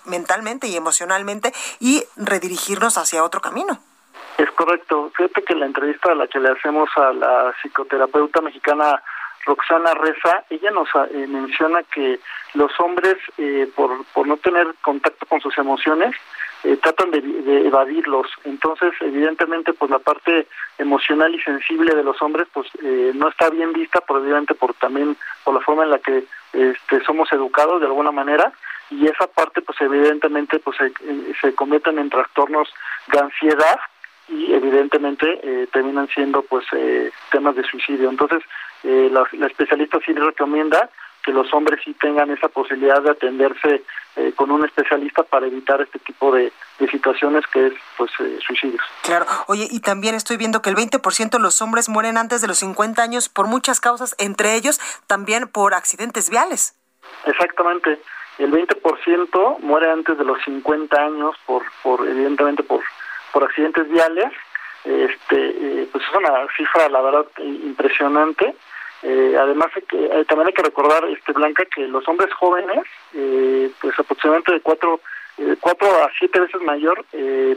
[0.04, 3.78] mentalmente y emocionalmente y redirigirnos hacia otro camino.
[4.36, 5.10] Es correcto.
[5.16, 9.02] Fíjate que la entrevista a la que le hacemos a la psicoterapeuta mexicana
[9.48, 12.20] Roxana Reza, ella nos eh, menciona que
[12.52, 16.14] los hombres, eh, por, no tener contacto con sus emociones,
[16.64, 18.26] eh, tratan de, evadirlos.
[18.44, 22.68] Entonces, evidentemente, pues la parte emocional y sensible de los hombres, pues
[23.14, 27.02] no está bien vista, por evidentemente por también por la forma en la que este,
[27.04, 28.52] somos educados de alguna manera
[28.90, 30.92] y esa parte, pues evidentemente, pues se,
[31.40, 32.68] se convierten en trastornos
[33.12, 33.78] de ansiedad
[34.28, 36.66] y evidentemente terminan siendo pues
[37.30, 38.10] temas de suicidio.
[38.10, 38.42] Entonces,
[38.84, 40.90] eh, la, especialista sí recomienda
[41.24, 43.82] que los hombres sí tengan esa posibilidad de atenderse
[44.16, 46.52] eh, con un especialista para evitar este tipo de,
[46.90, 48.80] situaciones que es pues eh, suicidios.
[49.02, 52.46] Claro, oye, y también estoy viendo que el 20% de los hombres mueren antes de
[52.46, 56.78] los 50 años por muchas causas, entre ellos también por accidentes viales.
[57.26, 58.00] Exactamente,
[58.38, 62.80] el 20% muere antes de los 50 años por, por evidentemente por,
[63.32, 64.32] por accidentes viales
[64.84, 68.54] este eh, pues es una cifra la verdad impresionante
[69.02, 72.82] eh, además eh, también hay que recordar este Blanca que los hombres jóvenes
[73.14, 75.00] eh, pues aproximadamente de cuatro
[75.60, 77.04] cuatro a siete veces mayor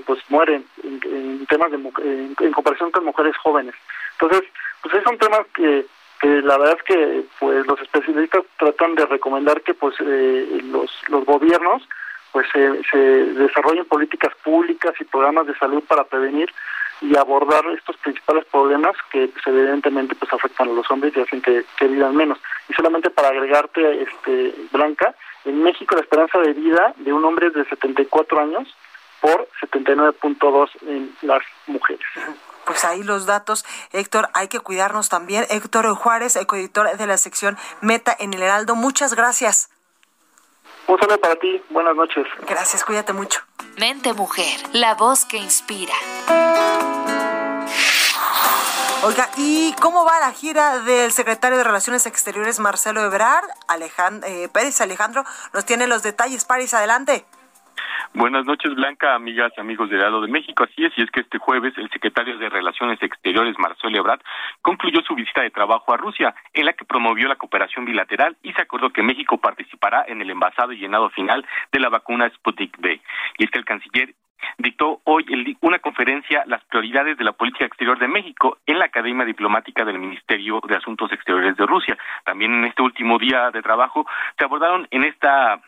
[0.06, 3.74] pues mueren en, temas de en, comparación con mujeres jóvenes.
[4.20, 4.48] Entonces
[4.84, 5.88] pues son temas que
[6.20, 11.26] que la verdad es que pues los especialistas tratan de recomendar que pues los los
[11.26, 11.82] gobiernos
[12.32, 16.54] pues se desarrollen políticas públicas y programas de salud para prevenir
[17.02, 21.42] y abordar estos principales problemas que pues, evidentemente pues afectan a los hombres y hacen
[21.42, 22.38] que, que vivan menos.
[22.70, 27.48] Y solamente para agregarte, este Blanca, en México la esperanza de vida de un hombre
[27.48, 28.68] es de 74 años
[29.20, 32.06] por 79.2 en las mujeres.
[32.66, 35.46] Pues ahí los datos, Héctor, hay que cuidarnos también.
[35.50, 39.70] Héctor Juárez, coeditor de la sección Meta en el Heraldo, muchas gracias.
[40.88, 42.26] Un saludo para ti, buenas noches.
[42.48, 43.42] Gracias, cuídate mucho.
[43.78, 45.94] Mente Mujer, la voz que inspira.
[49.04, 53.50] Oiga, ¿y cómo va la gira del secretario de Relaciones Exteriores Marcelo Ebrard?
[53.68, 56.46] Alejandro, eh, Pérez Alejandro nos tiene los detalles.
[56.46, 57.26] París, adelante.
[58.14, 60.66] Buenas noches, Blanca, amigas, amigos del Lado de México.
[60.66, 64.20] Así es, y es que este jueves el secretario de Relaciones Exteriores, Marcelo Ebrard,
[64.62, 68.52] concluyó su visita de trabajo a Rusia, en la que promovió la cooperación bilateral y
[68.52, 72.78] se acordó que México participará en el envasado y llenado final de la vacuna Sputnik
[72.80, 73.02] V.
[73.38, 74.14] Y es que el canciller
[74.58, 75.26] dictó hoy
[75.62, 80.00] una conferencia Las prioridades de la política exterior de México en la Academia Diplomática del
[80.00, 81.98] Ministerio de Asuntos Exteriores de Rusia.
[82.26, 84.06] También en este último día de trabajo
[84.38, 85.62] se abordaron en esta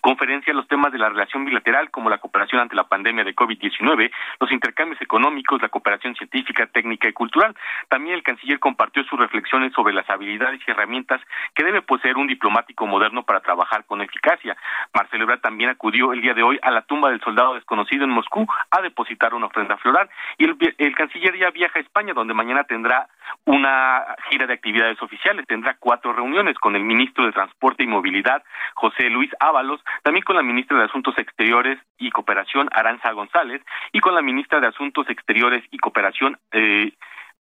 [0.00, 4.10] conferencia los temas de la relación bilateral como la cooperación ante la pandemia de COVID-19,
[4.40, 7.54] los intercambios económicos, la cooperación científica, técnica y cultural.
[7.88, 11.20] También el canciller compartió sus reflexiones sobre las habilidades y herramientas
[11.54, 14.56] que debe poseer un diplomático moderno para trabajar con eficacia.
[14.94, 18.10] Marcelo Ebrard también acudió el día de hoy a la tumba del soldado desconocido en
[18.10, 22.34] Moscú a depositar una ofrenda floral y el, el canciller ya viaja a España donde
[22.34, 23.08] mañana tendrá
[23.44, 25.46] una gira de actividades oficiales.
[25.46, 28.42] Tendrá cuatro reuniones con el ministro de Transporte y Movilidad,
[28.74, 33.62] José Luis Ábalos, también con la ministra de Asuntos Exteriores y Cooperación, Aranza González,
[33.92, 36.92] y con la ministra de Asuntos Exteriores y Cooperación, eh,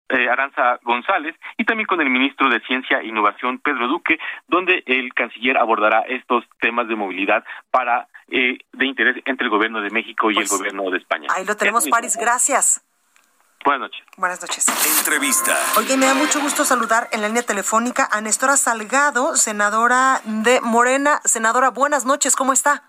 [0.10, 4.82] eh, Aranza González y también con el ministro de Ciencia e Innovación, Pedro Duque, donde
[4.88, 9.92] el canciller abordará estos temas de movilidad para eh, de interés entre el gobierno de
[9.92, 11.28] México y el pues, gobierno de España.
[11.30, 12.18] Ahí lo tenemos, París.
[12.20, 12.84] Gracias.
[13.66, 14.06] Buenas noches.
[14.16, 14.66] Buenas noches.
[15.00, 15.56] Entrevista.
[15.78, 20.62] Oye, me da mucho gusto saludar en la línea telefónica a Nestora Salgado, senadora de
[20.62, 21.22] Morena.
[21.26, 22.84] Senadora, buenas noches, ¿cómo está?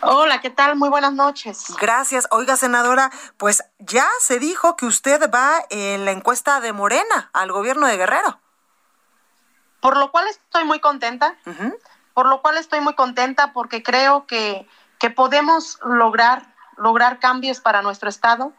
[0.00, 0.74] Hola, ¿qué tal?
[0.74, 1.72] Muy buenas noches.
[1.80, 2.26] Gracias.
[2.32, 7.52] Oiga, senadora, pues ya se dijo que usted va en la encuesta de Morena al
[7.52, 8.40] gobierno de Guerrero.
[9.80, 11.36] Por lo cual estoy muy contenta.
[12.14, 14.68] Por lo cual estoy muy contenta porque creo que,
[14.98, 18.52] que podemos lograr lograr cambios para nuestro Estado,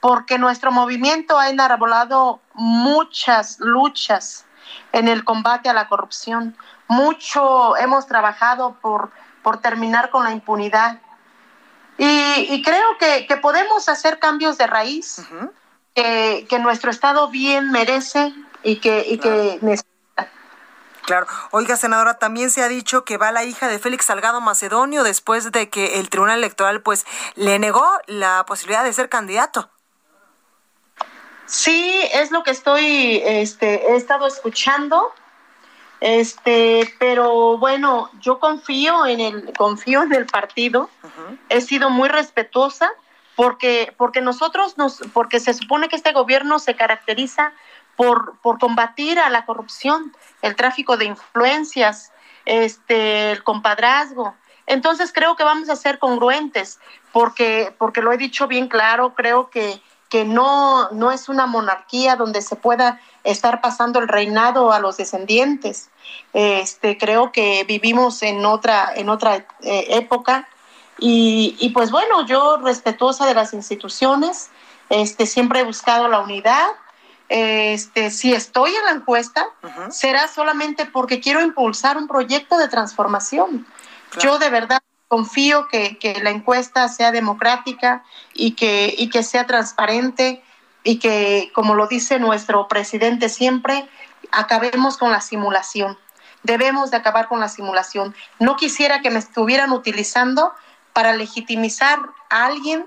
[0.00, 4.46] porque nuestro movimiento ha enarbolado muchas luchas
[4.92, 6.56] en el combate a la corrupción.
[6.88, 9.10] Mucho hemos trabajado por,
[9.42, 11.00] por terminar con la impunidad.
[12.00, 15.26] Y, creo que, podemos hacer cambios de raíz
[15.94, 19.97] que, nuestro Estado bien merece y que, y que necesita.
[21.08, 21.26] Claro.
[21.52, 25.50] Oiga, senadora, también se ha dicho que va la hija de Félix Salgado Macedonio después
[25.50, 29.70] de que el Tribunal Electoral pues le negó la posibilidad de ser candidato.
[31.46, 35.10] Sí, es lo que estoy, este, he estado escuchando,
[36.00, 40.90] este, pero bueno, yo confío en el, confío en el partido,
[41.48, 42.90] he sido muy respetuosa
[43.34, 47.54] porque, porque nosotros nos, porque se supone que este gobierno se caracteriza
[47.98, 52.12] por, por combatir a la corrupción, el tráfico de influencias,
[52.46, 54.36] este, el compadrazgo.
[54.66, 56.78] Entonces creo que vamos a ser congruentes,
[57.12, 62.14] porque, porque lo he dicho bien claro, creo que, que no, no es una monarquía
[62.14, 65.90] donde se pueda estar pasando el reinado a los descendientes.
[66.32, 70.48] Este, creo que vivimos en otra, en otra eh, época.
[71.00, 74.50] Y, y, pues bueno, yo respetuosa de las instituciones,
[74.88, 76.68] este, siempre he buscado la unidad,
[77.28, 79.46] este, si estoy en la encuesta,
[79.90, 83.66] será solamente porque quiero impulsar un proyecto de transformación.
[84.20, 88.04] Yo de verdad confío que, que, la encuesta sea democrática
[88.34, 90.42] y que, y que sea transparente
[90.84, 93.88] y que, como lo dice nuestro presidente siempre,
[94.30, 95.98] acabemos con la simulación.
[96.42, 98.14] Debemos de acabar con la simulación.
[98.38, 100.52] No quisiera que me estuvieran utilizando
[100.92, 101.98] para legitimizar
[102.30, 102.86] a alguien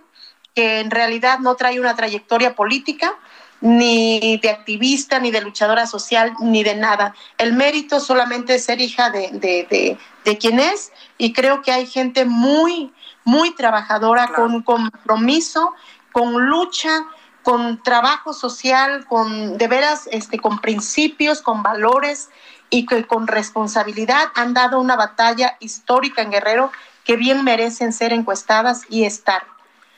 [0.56, 3.16] que en realidad no trae una trayectoria política
[3.62, 7.14] ni de activista, ni de luchadora social, ni de nada.
[7.38, 11.86] El mérito solamente es ser hija de, de, de, quien es y creo que hay
[11.86, 12.92] gente muy,
[13.24, 15.74] muy trabajadora, con compromiso,
[16.12, 17.06] con lucha,
[17.44, 22.30] con trabajo social, con de veras, este, con principios, con valores
[22.70, 26.72] y que con responsabilidad han dado una batalla histórica en Guerrero
[27.04, 29.44] que bien merecen ser encuestadas y estar.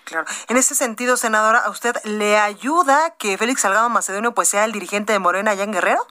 [0.06, 0.26] Claro.
[0.50, 4.72] En ese sentido, senadora, ¿a usted le ayuda que Félix Salgado Macedonio pues sea el
[4.72, 6.06] dirigente de Morena allá en Guerrero?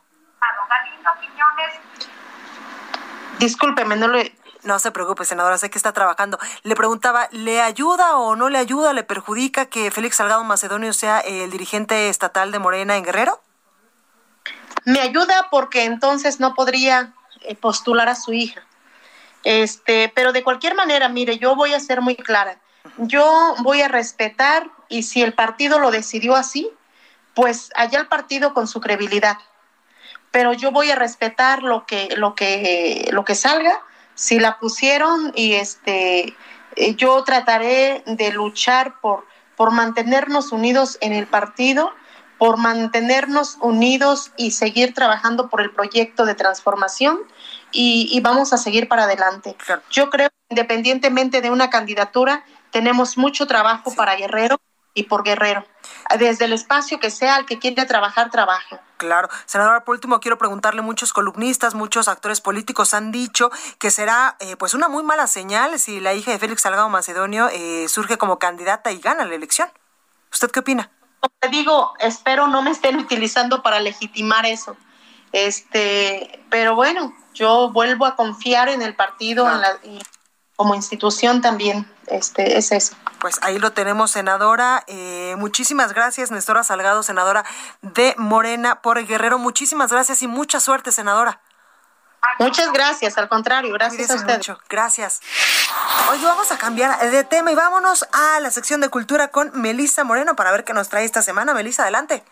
[3.39, 4.37] Discúlpeme, no le...
[4.63, 6.39] No se preocupe, senadora, sé que está trabajando.
[6.63, 11.19] Le preguntaba, ¿le ayuda o no le ayuda, le perjudica que Félix Salgado Macedonio sea
[11.19, 13.41] el dirigente estatal de Morena en Guerrero?
[14.85, 18.63] Me ayuda porque entonces no podría eh, postular a su hija.
[19.43, 22.61] Este, pero de cualquier manera, mire, yo voy a ser muy clara.
[22.99, 26.71] Yo voy a respetar y si el partido lo decidió así,
[27.35, 29.39] pues allá el partido con su credibilidad.
[30.31, 33.81] Pero yo voy a respetar lo que lo que lo que salga.
[34.15, 36.37] Si la pusieron y este
[36.77, 39.27] eh, yo trataré de luchar por
[39.57, 41.93] por mantenernos unidos en el partido
[42.43, 47.21] por mantenernos unidos y seguir trabajando por el proyecto de transformación
[47.71, 49.55] y, vamos a seguir para adelante.
[49.93, 54.61] Yo creo independientemente de una candidatura, tenemos mucho trabajo para Guerrero
[54.95, 55.65] y por Guerrero.
[56.19, 58.81] Desde el espacio que sea, el que quiera trabajar, trabaja.
[58.97, 59.29] Claro.
[59.47, 64.57] Senadora, por último, quiero preguntarle, muchos columnistas, muchos actores políticos han dicho que será eh,
[64.57, 68.39] pues una muy mala señal si la hija de Félix Salgado Macedonio eh, surge como
[68.39, 69.71] candidata y gana la elección.
[70.31, 70.91] ¿Usted qué opina?
[71.39, 74.77] te digo, espero no me estén utilizando para legitimar eso.
[75.33, 79.79] Este, pero bueno, yo vuelvo a confiar en el partido, en la,
[80.57, 81.89] como institución también.
[82.07, 82.95] Este, es eso.
[83.21, 84.85] Pues ahí lo tenemos, senadora.
[84.87, 87.45] Eh, muchísimas gracias, Nestora Salgado, senadora
[87.81, 89.39] de Morena por el Guerrero.
[89.39, 91.41] Muchísimas gracias y mucha suerte, senadora.
[92.39, 94.41] Muchas gracias, al contrario, gracias a usted.
[94.69, 95.21] Gracias.
[96.11, 100.05] Hoy vamos a cambiar de tema y vámonos a la sección de cultura con Melissa
[100.05, 101.53] Moreno para ver qué nos trae esta semana.
[101.53, 102.23] Melissa, adelante.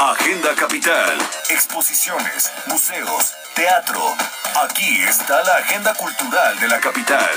[0.00, 1.16] Agenda Capital,
[1.50, 4.16] exposiciones, museos, teatro.
[4.64, 7.36] Aquí está la agenda cultural de la capital.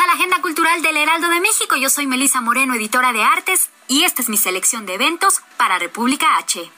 [0.00, 1.76] a la Agenda Cultural del Heraldo de México.
[1.76, 5.78] Yo soy Melisa Moreno, editora de artes, y esta es mi selección de eventos para
[5.78, 6.70] República H.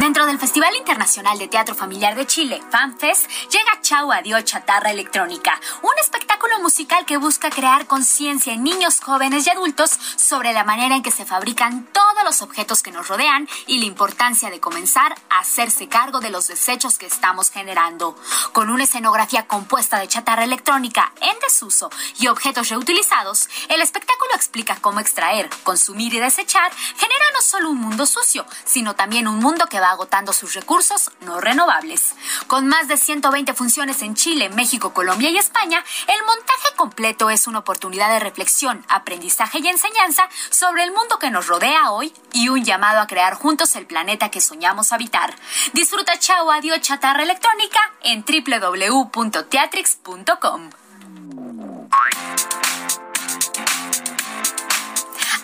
[0.00, 5.60] Dentro del Festival Internacional de Teatro Familiar de Chile, FanFest, llega Chau Adiós Chatarra Electrónica,
[5.82, 10.96] un espectáculo musical que busca crear conciencia en niños, jóvenes y adultos sobre la manera
[10.96, 15.14] en que se fabrican todos los objetos que nos rodean y la importancia de comenzar
[15.28, 18.16] a hacerse cargo de los desechos que estamos generando.
[18.52, 24.76] Con una escenografía compuesta de chatarra electrónica en desuso y objetos reutilizados, el espectáculo explica
[24.80, 29.66] cómo extraer, consumir y desechar genera no solo un mundo sucio, sino también un mundo
[29.66, 32.14] que agotando sus recursos no renovables.
[32.46, 37.46] Con más de 120 funciones en Chile, México, Colombia y España, el montaje completo es
[37.46, 42.48] una oportunidad de reflexión, aprendizaje y enseñanza sobre el mundo que nos rodea hoy y
[42.48, 45.36] un llamado a crear juntos el planeta que soñamos habitar.
[45.72, 50.81] Disfruta Chao Adiós Chatarra Electrónica en www.teatrix.com.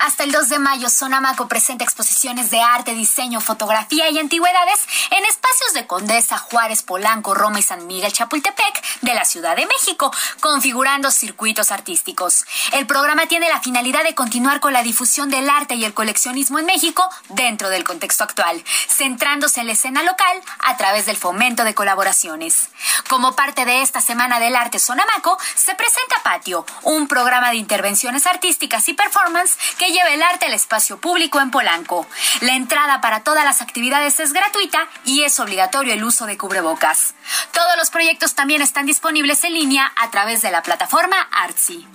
[0.08, 4.80] Hasta el 2 de mayo, Sonamaco presenta exposiciones de arte, diseño, fotografía y antigüedades
[5.10, 9.66] en espacios de Condesa, Juárez, Polanco, Roma y San Miguel Chapultepec de la Ciudad de
[9.66, 12.46] México, configurando circuitos artísticos.
[12.72, 16.58] El programa tiene la finalidad de continuar con la difusión del arte y el coleccionismo
[16.58, 21.64] en México dentro del contexto actual, centrándose en la escena local a través del fomento
[21.64, 22.70] de colaboraciones.
[23.10, 28.26] Como parte de esta Semana del Arte Sonamaco, se presenta Patio, un programa de intervenciones
[28.26, 32.06] artísticas y performance que el arte al espacio público en Polanco.
[32.40, 37.14] La entrada para todas las actividades es gratuita y es obligatorio el uso de cubrebocas.
[37.52, 41.86] Todos los proyectos también están disponibles en línea a través de la plataforma Artsy.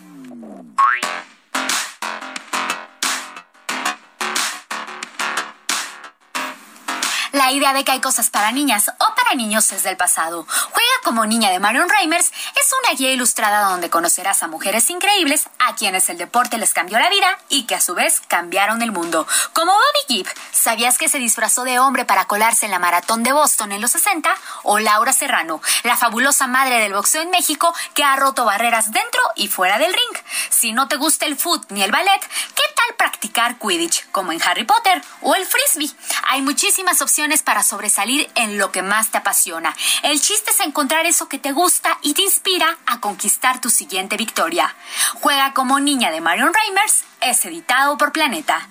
[7.32, 8.92] La idea de que hay cosas para niñas
[9.36, 10.46] niños es del pasado.
[10.48, 15.50] Juega como niña de Marion Reimers es una guía ilustrada donde conocerás a mujeres increíbles
[15.60, 18.92] a quienes el deporte les cambió la vida y que a su vez cambiaron el
[18.92, 19.28] mundo.
[19.54, 23.34] Como Bobby Gibb, ¿sabías que se disfrazó de hombre para colarse en la maratón de
[23.34, 24.34] Boston en los 60?
[24.64, 29.22] O Laura Serrano, la fabulosa madre del boxeo en México que ha roto barreras dentro
[29.36, 30.24] y fuera del ring.
[30.50, 32.22] Si no te gusta el foot ni el ballet,
[32.56, 35.92] ¿qué tal practicar Quidditch como en Harry Potter o el frisbee?
[36.30, 39.74] Hay muchísimas opciones para sobresalir en lo que más te apasiona.
[40.04, 44.18] El chiste es encontrar eso que te gusta y te inspira a conquistar tu siguiente
[44.18, 44.76] victoria.
[45.22, 48.68] Juega como niña de Marion Reimers es editado por Planeta.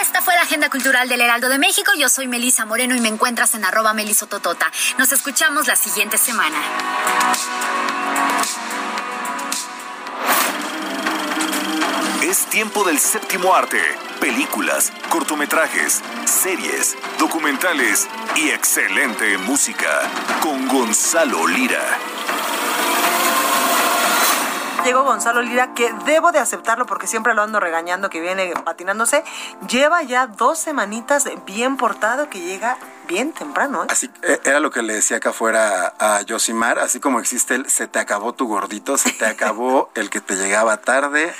[0.00, 1.92] Esta fue la Agenda Cultural del Heraldo de México.
[1.98, 4.70] Yo soy Melisa Moreno y me encuentras en arroba melisototota.
[4.98, 6.58] Nos escuchamos la siguiente semana.
[12.50, 13.80] Tiempo del séptimo arte,
[14.20, 20.02] películas, cortometrajes, series, documentales y excelente música
[20.42, 21.80] con Gonzalo Lira.
[24.84, 29.22] Llegó Gonzalo Lira, que debo de aceptarlo porque siempre lo ando regañando que viene patinándose.
[29.68, 33.84] Lleva ya dos semanitas bien portado que llega bien temprano.
[33.84, 33.86] ¿eh?
[33.90, 37.70] Así eh, era lo que le decía acá afuera a Yosimar, así como existe el
[37.70, 41.32] se te acabó tu gordito, se te acabó el que te llegaba tarde.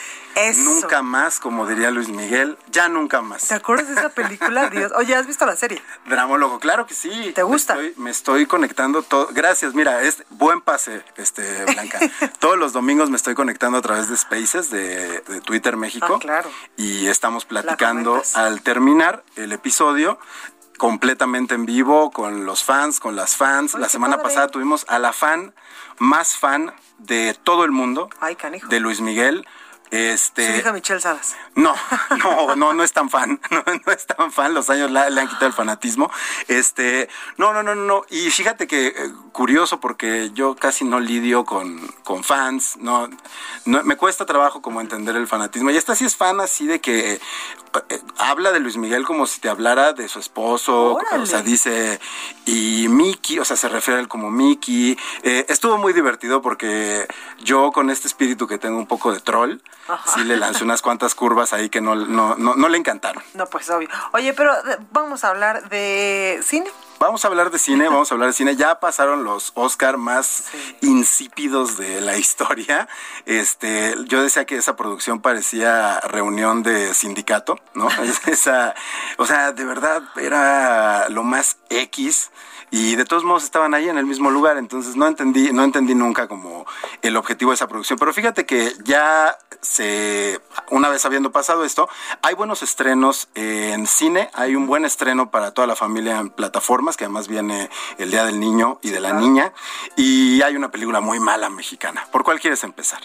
[0.58, 3.48] Nunca más, como diría Luis Miguel, ya nunca más.
[3.48, 4.68] ¿Te acuerdas de esa película?
[4.70, 5.82] Dios, oye, ¿has visto la serie?
[6.06, 7.32] Dramólogo, claro que sí.
[7.34, 7.76] ¿Te gusta?
[7.96, 9.28] Me estoy, conectando todo.
[9.32, 11.98] Gracias, mira, es buen pase, este, Blanca.
[12.38, 16.14] Todos los domingos me estoy conectando a través de Spaces de, Twitter México.
[16.16, 16.50] Ah, claro.
[16.76, 20.18] Y estamos platicando al terminar el episodio
[20.78, 23.74] completamente en vivo con los fans, con las fans.
[23.74, 25.52] la semana pasada tuvimos a la fan
[25.98, 28.08] más fan de todo el mundo,
[28.68, 29.46] de Luis Miguel.
[29.90, 31.34] Este, Su hija Michelle Salas.
[31.56, 31.74] No,
[32.22, 33.40] no, no, no es tan fan.
[33.50, 34.54] No, es tan fan.
[34.54, 36.10] Los años le, han quitado el fanatismo.
[36.48, 38.04] Este, no, no, no, no.
[38.08, 42.76] Y fíjate que eh, curioso porque yo casi no lidio con, con fans.
[42.78, 43.08] No,
[43.64, 45.70] no, me cuesta trabajo como entender el fanatismo.
[45.70, 49.40] Y esta sí es fan así de que eh, habla de Luis Miguel como si
[49.40, 50.98] te hablara de su esposo.
[51.12, 52.00] O sea, dice
[52.46, 54.96] y Mickey, o sea, se refiere a él como Mickey.
[55.22, 57.06] Eh, estuvo muy divertido porque
[57.42, 59.60] yo con este espíritu que tengo un poco de troll
[60.06, 63.22] sí le lancé unas cuantas curvas ahí que no, no, no, le encantaron.
[63.34, 63.88] No, pues obvio.
[64.12, 66.70] Oye, pero eh, vamos a hablar de cine.
[66.98, 68.56] Vamos a hablar de cine, vamos a hablar de cine.
[68.56, 70.44] Ya pasaron los Oscar más
[70.82, 72.88] insípidos de la historia.
[73.24, 77.88] Este, yo decía que esa producción parecía reunión de sindicato, ¿no?
[78.26, 78.74] esa,
[79.16, 82.30] o sea, de verdad era lo más X
[82.70, 85.94] y de todos modos estaban ahí en el mismo lugar, entonces no entendí, no entendí
[85.94, 86.66] nunca como
[87.02, 87.98] el objetivo de esa producción.
[87.98, 90.40] Pero fíjate que ya se,
[90.70, 91.88] una vez habiendo pasado esto,
[92.22, 96.96] hay buenos estrenos en cine, hay un buen estreno para toda la familia en plataformas,
[96.96, 99.52] que además viene el Día del Niño y de la Niña,
[99.96, 102.06] y hay una película muy mala mexicana.
[102.12, 103.00] ¿Por cuál quieres empezar?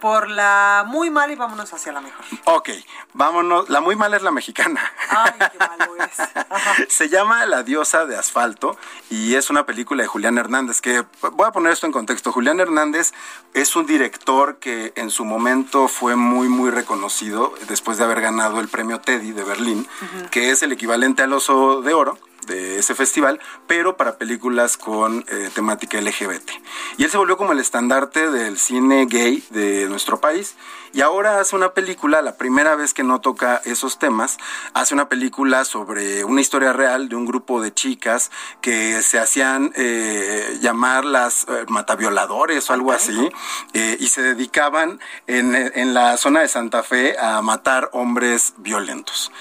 [0.00, 2.24] Por la muy mala y vámonos hacia la mejor.
[2.44, 2.70] Ok,
[3.12, 3.68] vámonos.
[3.68, 4.80] La muy mala es la mexicana.
[5.10, 6.88] Ay, qué malo es.
[6.92, 8.76] Se llama La diosa de asfalto
[9.10, 12.32] y es una película de Julián Hernández que voy a poner esto en contexto.
[12.32, 13.12] Julián Hernández
[13.54, 18.60] es un director que en su momento fue muy muy reconocido después de haber ganado
[18.60, 19.86] el premio Teddy de Berlín,
[20.30, 25.24] que es el equivalente al Oso de Oro de ese festival, pero para películas con
[25.28, 26.50] eh, temática LGBT.
[26.96, 30.56] Y él se volvió como el estandarte del cine gay de nuestro país
[30.92, 34.38] y ahora hace una película, la primera vez que no toca esos temas,
[34.74, 38.30] hace una película sobre una historia real de un grupo de chicas
[38.60, 43.30] que se hacían eh, llamar las eh, matavioladores o algo así,
[43.72, 49.32] eh, y se dedicaban en, en la zona de Santa Fe a matar hombres violentos.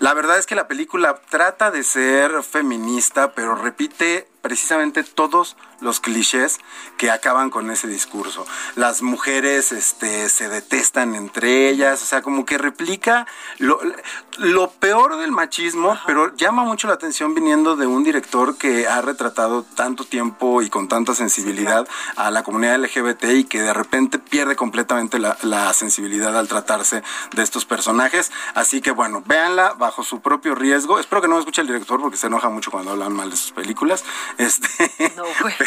[0.00, 6.00] La verdad es que la película trata de ser feminista, pero repite precisamente todos los
[6.00, 6.56] clichés
[6.96, 8.46] que acaban con ese discurso.
[8.76, 13.26] Las mujeres este, se detestan entre ellas, o sea, como que replica
[13.58, 13.78] lo,
[14.38, 19.00] lo peor del machismo, pero llama mucho la atención viniendo de un director que ha
[19.02, 21.86] retratado tanto tiempo y con tanta sensibilidad
[22.16, 27.02] a la comunidad LGBT y que de repente pierde completamente la, la sensibilidad al tratarse
[27.34, 28.30] de estos personajes.
[28.54, 30.98] Así que bueno, véanla bajo su propio riesgo.
[30.98, 33.36] Espero que no me escuche el director porque se enoja mucho cuando hablan mal de
[33.36, 34.04] sus películas.
[34.38, 35.12] Este,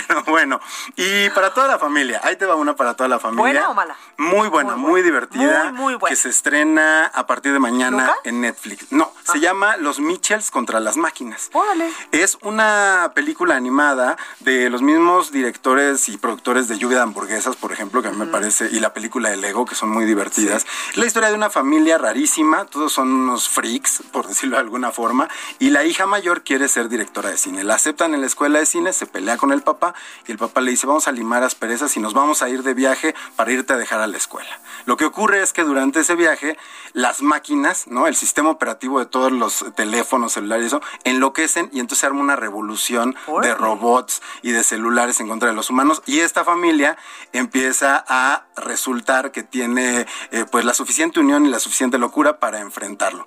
[0.08, 0.60] pero bueno,
[0.96, 3.44] y para toda la familia, ahí te va una para toda la familia.
[3.44, 3.96] ¿Buena o mala?
[4.18, 5.72] Muy buena, muy, divertida.
[5.72, 6.10] Muy, buena.
[6.10, 8.61] Que se estrena a partir de mañana en Netflix.
[8.90, 11.50] No, se llama Los Mitchells contra las máquinas.
[11.54, 11.92] Órale.
[12.12, 17.72] Es una película animada de los mismos directores y productores de Lluvia de Hamburguesas, por
[17.72, 20.66] ejemplo, que a mí me parece, y la película de Lego, que son muy divertidas.
[20.96, 25.28] La historia de una familia rarísima, todos son unos freaks, por decirlo de alguna forma,
[25.60, 27.64] y la hija mayor quiere ser directora de cine.
[27.64, 29.94] La aceptan en la escuela de cine, se pelea con el papá
[30.28, 32.74] y el papá le dice, vamos a limar asperezas y nos vamos a ir de
[32.74, 34.60] viaje para irte a dejar a la escuela.
[34.86, 36.58] Lo que ocurre es que durante ese viaje,
[36.94, 38.08] las máquinas, ¿no?
[38.08, 42.22] El sistema operativo de todos los teléfonos, celulares y eso, enloquecen y entonces se arma
[42.22, 46.98] una revolución de robots y de celulares en contra de los humanos y esta familia
[47.34, 52.60] empieza a resultar que tiene eh, pues la suficiente unión y la suficiente locura para
[52.60, 53.26] enfrentarlo.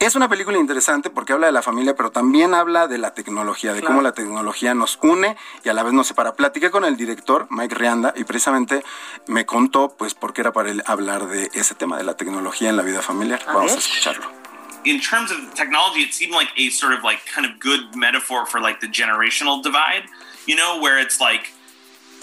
[0.00, 3.72] Es una película interesante porque habla de la familia, pero también habla de la tecnología,
[3.72, 6.34] de cómo la tecnología nos une y a la vez nos separa.
[6.34, 8.84] Platiqué con el director, Mike Rianda, y precisamente
[9.28, 12.68] me contó, pues, por qué era para él hablar de ese tema de la tecnología
[12.68, 13.40] en la vida familiar.
[13.46, 14.43] Vamos a escucharlo.
[14.84, 18.46] In terms of technology, it seemed like a sort of like kind of good metaphor
[18.46, 20.04] for like the generational divide,
[20.46, 21.52] you know, where it's like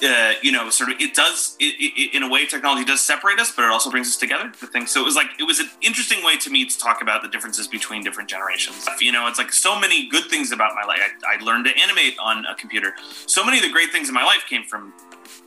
[0.04, 3.40] uh, you know, sort of, it does, it, it, in a way, technology does separate
[3.40, 4.52] us, but it also brings us together.
[4.60, 4.86] The thing.
[4.86, 7.28] So it was like, it was an interesting way to me to talk about the
[7.28, 8.88] differences between different generations.
[9.00, 11.00] You know, it's like so many good things about my life.
[11.28, 12.94] I, I learned to animate on a computer.
[13.28, 14.94] So many of the great things in my life came from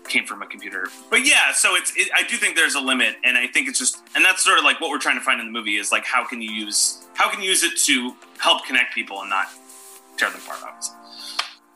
[0.09, 0.89] came from a computer.
[1.09, 3.79] But yeah, so it's it, I do think there's a limit, and I think it's
[3.79, 5.91] just and that's sort of like what we're trying to find in the movie is
[5.91, 9.31] like how can you use how can you use it to help connect people and
[9.31, 9.47] not
[10.17, 11.04] tear them apart, obviously.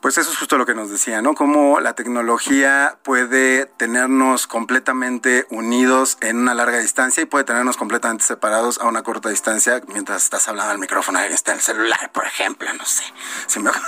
[0.01, 1.35] Pues eso es justo lo que nos decía, ¿no?
[1.35, 8.23] Cómo la tecnología puede tenernos completamente unidos en una larga distancia y puede tenernos completamente
[8.25, 12.27] separados a una corta distancia mientras estás hablando al micrófono, ahí está el celular, por
[12.27, 13.03] ejemplo, no sé.
[13.49, 13.71] Si me...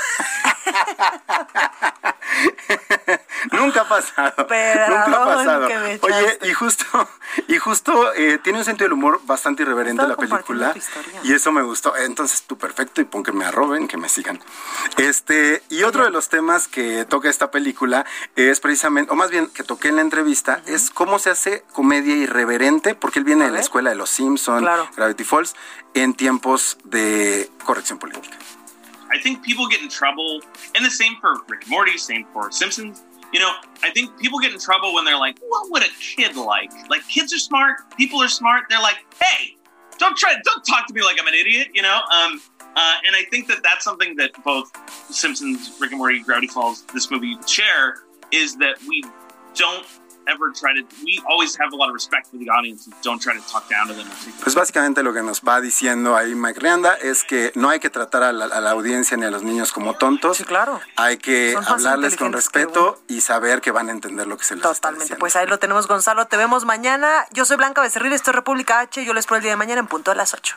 [3.52, 4.34] Nunca ha pasado.
[4.38, 5.68] Nunca ha pasado.
[6.02, 6.84] Oye, y justo,
[7.48, 10.74] y justo eh, tiene un sentido del humor bastante irreverente la película.
[11.22, 11.96] Y eso me gustó.
[11.96, 14.40] Entonces, tú perfecto, y pon que me arroben, que me sigan.
[14.96, 19.48] Este, y otro de los temas que toca esta película es precisamente, o más bien
[19.48, 23.50] que toqué en la entrevista, es cómo se hace comedia irreverente, porque él viene de
[23.50, 25.54] la escuela de los Simpsons, Gravity Falls,
[25.94, 28.38] en tiempos de corrección política.
[29.12, 30.40] I think people get in trouble,
[30.76, 33.02] and the same for Rick Morty, same for Simpsons.
[33.32, 33.50] You know,
[33.82, 37.02] I think people get in trouble when they're like, "What would a kid like?" Like
[37.08, 38.68] kids are smart, people are smart.
[38.68, 39.56] They're like, "Hey,
[39.98, 42.40] don't try, don't talk to me like I'm an idiot." You know, um,
[42.76, 44.70] uh, and I think that that's something that both
[45.10, 48.02] Simpsons, Rick and Morty, Gravity Falls, this movie share
[48.32, 49.02] is that we
[49.54, 49.86] don't
[54.42, 57.90] Pues básicamente lo que nos va diciendo ahí Mike Rianda es que no hay que
[57.90, 60.36] tratar a la, audiencia ni a los niños como tontos.
[60.36, 60.80] Sí, claro.
[60.96, 64.62] Hay que hablarles con respeto y saber que van a entender lo que se les
[64.62, 65.16] Totalmente.
[65.16, 66.26] pues ahí lo tenemos, Gonzalo.
[66.26, 67.26] Te vemos mañana.
[67.32, 69.04] Yo soy Blanca Becerril, esto es República H.
[69.04, 70.56] Yo les espero el día de mañana en punto a las 8.